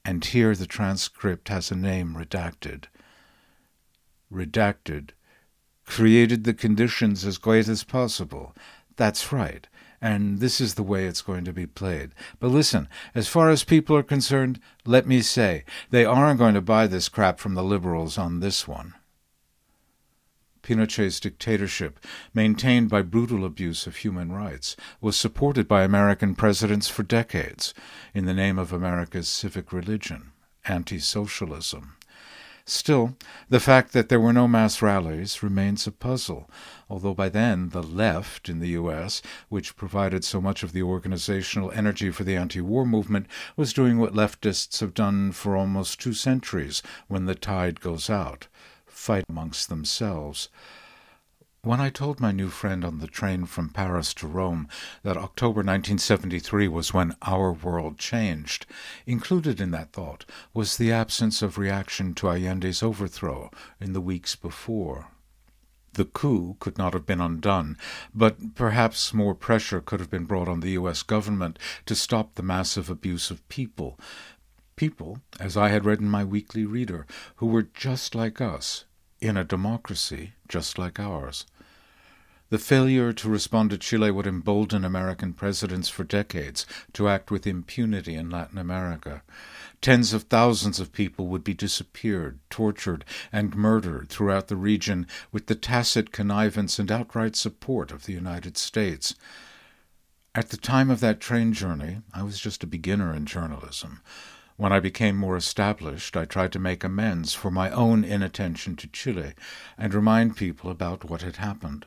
And 0.03 0.23
here 0.23 0.55
the 0.55 0.67
transcript 0.67 1.49
has 1.49 1.71
a 1.71 1.75
name 1.75 2.15
redacted. 2.15 2.85
Redacted. 4.31 5.09
Created 5.85 6.43
the 6.43 6.53
conditions 6.53 7.25
as 7.25 7.37
great 7.37 7.67
as 7.67 7.83
possible. 7.83 8.55
That's 8.95 9.31
right. 9.31 9.67
And 10.01 10.39
this 10.39 10.59
is 10.61 10.75
the 10.75 10.83
way 10.83 11.05
it's 11.05 11.21
going 11.21 11.45
to 11.45 11.53
be 11.53 11.65
played. 11.65 12.11
But 12.39 12.49
listen, 12.49 12.87
as 13.13 13.27
far 13.27 13.49
as 13.49 13.63
people 13.63 13.95
are 13.95 14.03
concerned, 14.03 14.59
let 14.85 15.07
me 15.07 15.21
say, 15.21 15.63
they 15.89 16.05
aren't 16.05 16.39
going 16.39 16.53
to 16.53 16.61
buy 16.61 16.87
this 16.87 17.09
crap 17.09 17.39
from 17.39 17.55
the 17.55 17.63
liberals 17.63 18.17
on 18.17 18.39
this 18.39 18.67
one. 18.67 18.93
Pinochet's 20.65 21.19
dictatorship, 21.19 21.99
maintained 22.33 22.89
by 22.89 23.03
brutal 23.03 23.45
abuse 23.45 23.85
of 23.85 23.97
human 23.97 24.31
rights, 24.31 24.75
was 24.99 25.15
supported 25.15 25.67
by 25.67 25.83
American 25.83 26.33
presidents 26.33 26.87
for 26.87 27.03
decades 27.03 27.71
in 28.15 28.25
the 28.25 28.33
name 28.33 28.57
of 28.57 28.73
America's 28.73 29.27
civic 29.27 29.71
religion, 29.71 30.31
anti 30.65 30.97
socialism. 30.97 31.97
Still, 32.65 33.15
the 33.47 33.59
fact 33.59 33.93
that 33.93 34.09
there 34.09 34.19
were 34.19 34.33
no 34.33 34.47
mass 34.47 34.81
rallies 34.81 35.43
remains 35.43 35.85
a 35.85 35.91
puzzle, 35.91 36.49
although 36.89 37.13
by 37.13 37.29
then 37.29 37.69
the 37.69 37.83
left 37.83 38.49
in 38.49 38.57
the 38.59 38.69
U.S., 38.69 39.21
which 39.49 39.75
provided 39.75 40.23
so 40.25 40.41
much 40.41 40.63
of 40.63 40.71
the 40.71 40.81
organizational 40.81 41.69
energy 41.73 42.09
for 42.09 42.23
the 42.23 42.35
anti 42.35 42.61
war 42.61 42.87
movement, 42.87 43.27
was 43.55 43.71
doing 43.71 43.99
what 43.99 44.15
leftists 44.15 44.79
have 44.79 44.95
done 44.95 45.31
for 45.31 45.55
almost 45.55 46.01
two 46.01 46.13
centuries 46.13 46.81
when 47.07 47.25
the 47.25 47.35
tide 47.35 47.81
goes 47.81 48.09
out 48.09 48.47
fight 49.05 49.25
amongst 49.29 49.69
themselves. 49.69 50.49
When 51.61 51.79
I 51.79 51.91
told 51.91 52.19
my 52.19 52.31
new 52.31 52.49
friend 52.49 52.83
on 52.83 52.97
the 52.97 53.07
train 53.07 53.45
from 53.45 53.69
Paris 53.69 54.15
to 54.15 54.27
Rome 54.27 54.67
that 55.03 55.15
October 55.15 55.59
1973 55.59 56.67
was 56.67 56.91
when 56.91 57.15
our 57.21 57.51
world 57.51 57.99
changed, 57.99 58.65
included 59.05 59.61
in 59.61 59.69
that 59.71 59.93
thought 59.93 60.25
was 60.55 60.77
the 60.77 60.91
absence 60.91 61.43
of 61.43 61.59
reaction 61.59 62.15
to 62.15 62.29
Allende's 62.29 62.81
overthrow 62.81 63.51
in 63.79 63.93
the 63.93 64.01
weeks 64.01 64.35
before. 64.35 65.07
The 65.93 66.05
coup 66.05 66.57
could 66.59 66.79
not 66.79 66.93
have 66.93 67.05
been 67.05 67.21
undone, 67.21 67.77
but 68.11 68.55
perhaps 68.55 69.13
more 69.13 69.35
pressure 69.35 69.81
could 69.81 69.99
have 69.99 70.09
been 70.09 70.25
brought 70.25 70.47
on 70.47 70.61
the 70.61 70.71
U.S. 70.71 71.03
government 71.03 71.59
to 71.85 71.93
stop 71.93 72.33
the 72.33 72.43
massive 72.43 72.89
abuse 72.89 73.29
of 73.29 73.47
people, 73.49 73.99
people, 74.75 75.19
as 75.39 75.55
I 75.55 75.69
had 75.69 75.85
read 75.85 75.99
in 75.99 76.09
my 76.09 76.23
weekly 76.23 76.65
reader, 76.65 77.05
who 77.35 77.45
were 77.45 77.63
just 77.63 78.15
like 78.15 78.41
us, 78.41 78.85
in 79.21 79.37
a 79.37 79.43
democracy 79.43 80.33
just 80.47 80.77
like 80.77 80.99
ours. 80.99 81.45
The 82.49 82.59
failure 82.59 83.11
to 83.11 83.29
respond 83.29 83.71
to 83.71 83.77
Chile 83.77 84.11
would 84.11 84.27
embolden 84.27 84.85
American 84.85 85.33
presidents 85.33 85.89
for 85.89 86.03
decades 86.03 86.65
to 86.93 87.09
act 87.09 87.31
with 87.31 87.47
impunity 87.47 88.13
in 88.13 88.29
Latin 88.29 88.59
America. 88.59 89.23
Tens 89.81 90.13
of 90.13 90.23
thousands 90.23 90.79
of 90.79 90.93
people 90.93 91.27
would 91.27 91.43
be 91.43 91.55
disappeared, 91.55 92.39
tortured, 92.49 93.03
and 93.31 93.55
murdered 93.55 94.09
throughout 94.09 94.47
the 94.47 94.55
region 94.55 95.07
with 95.31 95.47
the 95.47 95.55
tacit 95.55 96.11
connivance 96.11 96.77
and 96.77 96.91
outright 96.91 97.35
support 97.35 97.91
of 97.91 98.05
the 98.05 98.13
United 98.13 98.57
States. 98.57 99.15
At 100.35 100.49
the 100.49 100.57
time 100.57 100.91
of 100.91 100.99
that 100.99 101.19
train 101.19 101.51
journey, 101.51 102.01
I 102.13 102.21
was 102.21 102.39
just 102.39 102.63
a 102.63 102.67
beginner 102.67 103.13
in 103.13 103.25
journalism. 103.25 104.01
When 104.57 104.71
I 104.71 104.79
became 104.79 105.17
more 105.17 105.35
established, 105.35 106.15
I 106.15 106.23
tried 106.23 106.53
to 106.53 106.59
make 106.59 106.85
amends 106.85 107.33
for 107.33 107.51
my 107.51 107.69
own 107.71 108.05
inattention 108.05 108.77
to 108.77 108.87
Chile 108.87 109.33
and 109.77 109.93
remind 109.93 110.37
people 110.37 110.71
about 110.71 111.09
what 111.09 111.23
had 111.23 111.35
happened. 111.35 111.85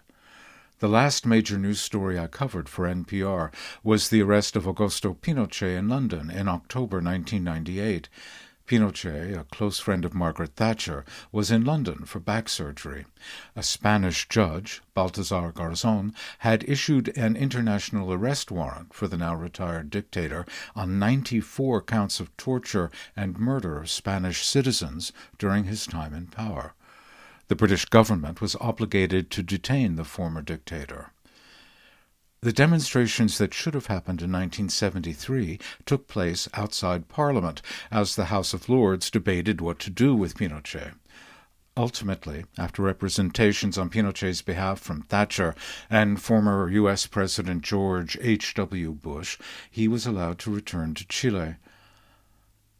The 0.80 0.88
last 0.88 1.24
major 1.24 1.58
news 1.58 1.80
story 1.80 2.18
I 2.18 2.26
covered 2.26 2.68
for 2.68 2.86
NPR 2.86 3.52
was 3.82 4.10
the 4.10 4.22
arrest 4.22 4.54
of 4.54 4.64
Augusto 4.64 5.14
Pinochet 5.14 5.76
in 5.76 5.88
London 5.88 6.30
in 6.30 6.46
October 6.46 6.98
1998. 6.98 8.10
Pinochet, 8.68 9.34
a 9.34 9.44
close 9.44 9.78
friend 9.78 10.04
of 10.04 10.12
Margaret 10.12 10.54
Thatcher, 10.54 11.02
was 11.32 11.50
in 11.50 11.64
London 11.64 12.04
for 12.04 12.20
back 12.20 12.50
surgery. 12.50 13.06
A 13.56 13.62
Spanish 13.62 14.28
judge, 14.28 14.82
Baltasar 14.94 15.52
Garzon, 15.54 16.14
had 16.40 16.68
issued 16.68 17.08
an 17.16 17.34
international 17.34 18.12
arrest 18.12 18.50
warrant 18.50 18.92
for 18.92 19.08
the 19.08 19.16
now 19.16 19.34
retired 19.34 19.88
dictator 19.88 20.44
on 20.76 20.98
94 20.98 21.80
counts 21.80 22.20
of 22.20 22.36
torture 22.36 22.90
and 23.16 23.38
murder 23.38 23.78
of 23.78 23.88
Spanish 23.88 24.44
citizens 24.44 25.12
during 25.38 25.64
his 25.64 25.86
time 25.86 26.12
in 26.12 26.26
power. 26.26 26.74
The 27.48 27.56
British 27.56 27.86
government 27.86 28.42
was 28.42 28.54
obligated 28.56 29.30
to 29.30 29.42
detain 29.42 29.96
the 29.96 30.04
former 30.04 30.42
dictator. 30.42 31.12
The 32.40 32.52
demonstrations 32.52 33.36
that 33.38 33.52
should 33.52 33.74
have 33.74 33.86
happened 33.86 34.22
in 34.22 34.30
1973 34.30 35.58
took 35.84 36.06
place 36.06 36.48
outside 36.54 37.08
Parliament 37.08 37.62
as 37.90 38.14
the 38.14 38.26
House 38.26 38.54
of 38.54 38.68
Lords 38.68 39.10
debated 39.10 39.60
what 39.60 39.80
to 39.80 39.90
do 39.90 40.14
with 40.14 40.36
Pinochet. 40.36 40.92
Ultimately, 41.76 42.44
after 42.56 42.82
representations 42.82 43.76
on 43.76 43.90
Pinochet's 43.90 44.42
behalf 44.42 44.78
from 44.78 45.02
Thatcher 45.02 45.56
and 45.90 46.22
former 46.22 46.70
U.S. 46.70 47.06
President 47.06 47.62
George 47.62 48.16
H.W. 48.20 48.92
Bush, 48.92 49.36
he 49.68 49.88
was 49.88 50.06
allowed 50.06 50.38
to 50.40 50.54
return 50.54 50.94
to 50.94 51.06
Chile. 51.08 51.56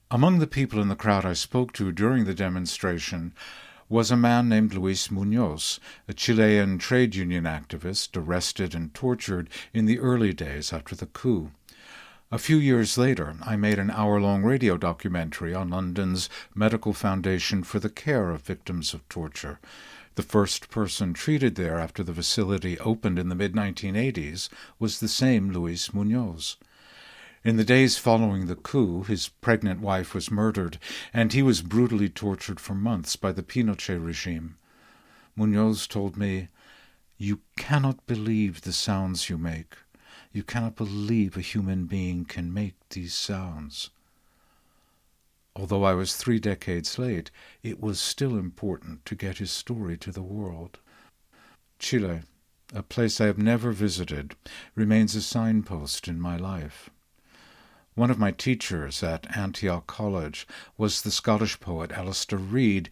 Among 0.09 0.39
the 0.39 0.47
people 0.47 0.81
in 0.81 0.89
the 0.89 0.95
crowd 0.95 1.25
I 1.25 1.33
spoke 1.33 1.73
to 1.75 1.91
during 1.91 2.25
the 2.25 2.35
demonstration 2.35 3.35
was 3.89 4.11
a 4.11 4.17
man 4.17 4.49
named 4.49 4.75
Luis 4.75 5.11
Munoz, 5.11 5.81
a 6.07 6.13
Chilean 6.13 6.79
trade 6.79 7.15
union 7.15 7.45
activist 7.45 8.17
arrested 8.17 8.75
and 8.75 8.93
tortured 8.93 9.49
in 9.73 9.87
the 9.87 9.99
early 9.99 10.33
days 10.33 10.73
after 10.73 10.95
the 10.95 11.07
coup. 11.07 11.51
A 12.31 12.39
few 12.39 12.59
years 12.59 12.99
later, 12.99 13.37
I 13.43 13.57
made 13.57 13.79
an 13.79 13.91
hour 13.91 14.21
long 14.21 14.43
radio 14.43 14.77
documentary 14.77 15.55
on 15.55 15.71
London's 15.71 16.29
Medical 16.55 16.93
Foundation 16.93 17.63
for 17.63 17.79
the 17.79 17.89
Care 17.89 18.29
of 18.29 18.43
Victims 18.43 18.93
of 18.93 19.09
Torture. 19.09 19.59
The 20.17 20.23
first 20.23 20.69
person 20.69 21.15
treated 21.15 21.55
there 21.55 21.79
after 21.79 22.03
the 22.03 22.13
facility 22.13 22.79
opened 22.81 23.19
in 23.19 23.31
the 23.31 23.35
mid 23.35 23.55
1980s 23.55 24.51
was 24.79 25.01
the 25.01 25.09
same 25.09 25.51
Luis 25.51 25.95
Munoz. 25.95 26.57
In 27.45 27.57
the 27.57 27.65
days 27.65 27.99
following 27.99 28.47
the 28.47 28.57
coup, 28.57 29.05
his 29.05 29.29
pregnant 29.29 29.81
wife 29.81 30.13
was 30.13 30.31
murdered, 30.31 30.79
and 31.13 31.33
he 31.33 31.43
was 31.43 31.63
brutally 31.63 32.09
tortured 32.09 32.59
for 32.59 32.75
months 32.75 33.15
by 33.15 33.31
the 33.31 33.45
Pinochet 33.45 33.99
regime. 33.99 34.57
Munoz 35.37 35.87
told 35.87 36.17
me, 36.17 36.49
You 37.17 37.41
cannot 37.57 38.05
believe 38.07 38.63
the 38.63 38.73
sounds 38.73 39.31
you 39.31 39.39
make. 39.39 39.77
You 40.33 40.43
cannot 40.43 40.75
believe 40.75 41.37
a 41.37 41.41
human 41.41 41.87
being 41.87 42.25
can 42.25 42.53
make 42.53 42.75
these 42.91 43.15
sounds. 43.15 43.91
Although 45.55 45.85
I 45.85 45.95
was 45.95 46.17
three 46.17 46.41
decades 46.41 46.99
late, 46.99 47.31
it 47.63 47.81
was 47.81 48.01
still 48.01 48.37
important 48.37 49.05
to 49.07 49.15
get 49.15 49.39
his 49.39 49.51
story 49.51 49.97
to 49.99 50.11
the 50.11 50.23
world. 50.23 50.79
Chile, 51.79 52.23
a 52.75 52.83
place 52.83 53.21
I 53.21 53.27
have 53.27 53.39
never 53.39 53.71
visited, 53.73 54.35
remains 54.75 55.15
a 55.15 55.23
signpost 55.23 56.09
in 56.09 56.21
my 56.21 56.37
life. 56.37 56.91
One 57.99 58.13
of 58.13 58.19
my 58.21 58.31
teachers 58.31 59.03
at 59.03 59.37
Antioch 59.37 59.89
College 59.89 60.47
was 60.77 61.03
the 61.03 61.11
Scottish 61.11 61.59
poet 61.59 61.91
Alastair 61.91 62.39
Reid. 62.39 62.91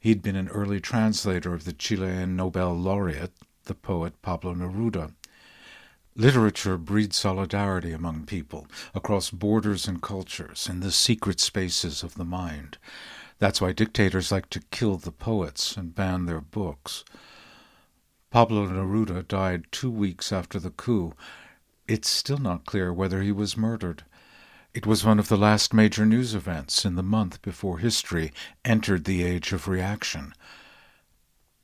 He'd 0.00 0.22
been 0.22 0.36
an 0.36 0.48
early 0.48 0.80
translator 0.80 1.52
of 1.52 1.66
the 1.66 1.74
Chilean 1.74 2.34
Nobel 2.34 2.72
laureate, 2.72 3.34
the 3.64 3.74
poet 3.74 4.22
Pablo 4.22 4.54
Neruda. 4.54 5.12
Literature 6.16 6.78
breeds 6.78 7.18
solidarity 7.18 7.92
among 7.92 8.24
people, 8.24 8.66
across 8.94 9.28
borders 9.28 9.86
and 9.86 10.00
cultures, 10.00 10.66
in 10.66 10.80
the 10.80 10.92
secret 10.92 11.40
spaces 11.40 12.02
of 12.02 12.14
the 12.14 12.24
mind. 12.24 12.78
That's 13.38 13.60
why 13.60 13.72
dictators 13.72 14.32
like 14.32 14.48
to 14.48 14.60
kill 14.70 14.96
the 14.96 15.12
poets 15.12 15.76
and 15.76 15.94
ban 15.94 16.24
their 16.24 16.40
books. 16.40 17.04
Pablo 18.30 18.66
Neruda 18.66 19.28
died 19.28 19.66
two 19.70 19.90
weeks 19.90 20.32
after 20.32 20.58
the 20.58 20.70
coup. 20.70 21.12
It's 21.86 22.08
still 22.08 22.38
not 22.38 22.64
clear 22.64 22.94
whether 22.94 23.20
he 23.20 23.30
was 23.30 23.54
murdered. 23.54 24.04
It 24.74 24.86
was 24.86 25.02
one 25.04 25.18
of 25.18 25.28
the 25.28 25.38
last 25.38 25.72
major 25.72 26.04
news 26.04 26.34
events 26.34 26.84
in 26.84 26.94
the 26.94 27.02
month 27.02 27.40
before 27.40 27.78
history 27.78 28.32
entered 28.66 29.04
the 29.04 29.24
age 29.24 29.52
of 29.52 29.66
reaction. 29.66 30.34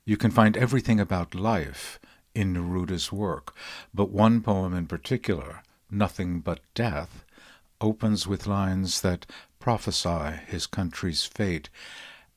You 0.05 0.17
can 0.17 0.31
find 0.31 0.57
everything 0.57 0.99
about 0.99 1.35
life 1.35 1.99
in 2.33 2.51
Neruda's 2.51 3.11
work, 3.11 3.55
but 3.93 4.09
one 4.09 4.41
poem 4.41 4.73
in 4.73 4.87
particular, 4.87 5.61
Nothing 5.89 6.39
But 6.39 6.61
Death, 6.73 7.23
opens 7.79 8.25
with 8.25 8.47
lines 8.47 9.01
that 9.01 9.27
prophesy 9.59 10.39
his 10.47 10.65
country's 10.65 11.25
fate. 11.25 11.69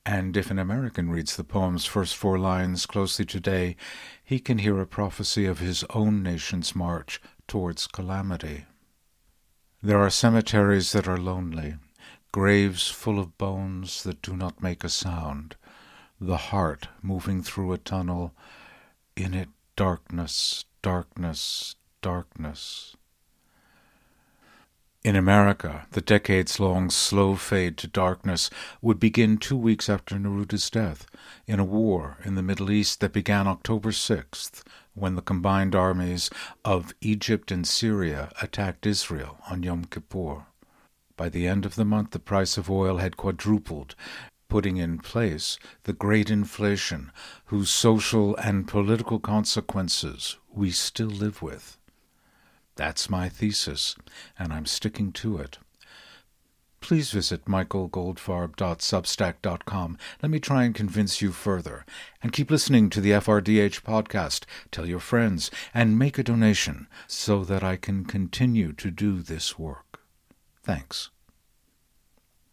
And 0.04 0.36
if 0.36 0.50
an 0.50 0.58
American 0.58 1.08
reads 1.08 1.36
the 1.36 1.44
poem's 1.44 1.86
first 1.86 2.14
four 2.14 2.38
lines 2.38 2.84
closely 2.84 3.24
today, 3.24 3.74
he 4.22 4.38
can 4.38 4.58
hear 4.58 4.78
a 4.80 4.86
prophecy 4.86 5.46
of 5.46 5.60
his 5.60 5.82
own 5.90 6.22
nation's 6.22 6.76
march 6.76 7.22
towards 7.46 7.86
calamity. 7.86 8.66
There 9.80 10.00
are 10.00 10.10
cemeteries 10.10 10.90
that 10.90 11.06
are 11.06 11.16
lonely, 11.16 11.76
graves 12.32 12.88
full 12.88 13.20
of 13.20 13.38
bones 13.38 14.02
that 14.02 14.20
do 14.22 14.36
not 14.36 14.60
make 14.60 14.82
a 14.82 14.88
sound, 14.88 15.54
the 16.20 16.36
heart 16.36 16.88
moving 17.00 17.44
through 17.44 17.72
a 17.72 17.78
tunnel, 17.78 18.34
in 19.14 19.34
it 19.34 19.48
darkness, 19.76 20.64
darkness, 20.82 21.76
darkness. 22.02 22.96
In 25.08 25.16
America, 25.16 25.86
the 25.92 26.02
decades 26.02 26.60
long 26.60 26.90
slow 26.90 27.34
fade 27.34 27.78
to 27.78 27.86
darkness 27.86 28.50
would 28.82 29.00
begin 29.00 29.38
two 29.38 29.56
weeks 29.56 29.88
after 29.88 30.18
Neruda's 30.18 30.68
death, 30.68 31.06
in 31.46 31.58
a 31.58 31.64
war 31.64 32.18
in 32.26 32.34
the 32.34 32.42
Middle 32.42 32.70
East 32.70 33.00
that 33.00 33.14
began 33.14 33.46
October 33.46 33.90
6th, 33.90 34.62
when 34.92 35.14
the 35.14 35.22
combined 35.22 35.74
armies 35.74 36.28
of 36.62 36.92
Egypt 37.00 37.50
and 37.50 37.66
Syria 37.66 38.30
attacked 38.42 38.84
Israel 38.84 39.38
on 39.50 39.62
Yom 39.62 39.86
Kippur. 39.86 40.44
By 41.16 41.30
the 41.30 41.46
end 41.46 41.64
of 41.64 41.76
the 41.76 41.86
month, 41.86 42.10
the 42.10 42.18
price 42.18 42.58
of 42.58 42.70
oil 42.70 42.98
had 42.98 43.16
quadrupled, 43.16 43.94
putting 44.50 44.76
in 44.76 44.98
place 44.98 45.58
the 45.84 45.94
great 45.94 46.28
inflation 46.28 47.12
whose 47.46 47.70
social 47.70 48.36
and 48.36 48.68
political 48.68 49.18
consequences 49.18 50.36
we 50.52 50.70
still 50.70 51.08
live 51.08 51.40
with. 51.40 51.77
That's 52.78 53.10
my 53.10 53.28
thesis, 53.28 53.94
and 54.38 54.50
I'm 54.52 54.64
sticking 54.64 55.10
to 55.14 55.38
it. 55.38 55.58
Please 56.80 57.10
visit 57.10 57.46
michaelgoldfarb.substack.com. 57.46 59.98
Let 60.22 60.30
me 60.30 60.38
try 60.38 60.62
and 60.62 60.72
convince 60.72 61.20
you 61.20 61.32
further. 61.32 61.84
And 62.22 62.32
keep 62.32 62.52
listening 62.52 62.88
to 62.90 63.00
the 63.00 63.10
FRDH 63.10 63.82
podcast. 63.82 64.44
Tell 64.70 64.86
your 64.86 65.00
friends 65.00 65.50
and 65.74 65.98
make 65.98 66.18
a 66.18 66.22
donation 66.22 66.86
so 67.08 67.42
that 67.42 67.64
I 67.64 67.74
can 67.74 68.04
continue 68.04 68.72
to 68.74 68.92
do 68.92 69.22
this 69.22 69.58
work. 69.58 69.98
Thanks. 70.62 71.10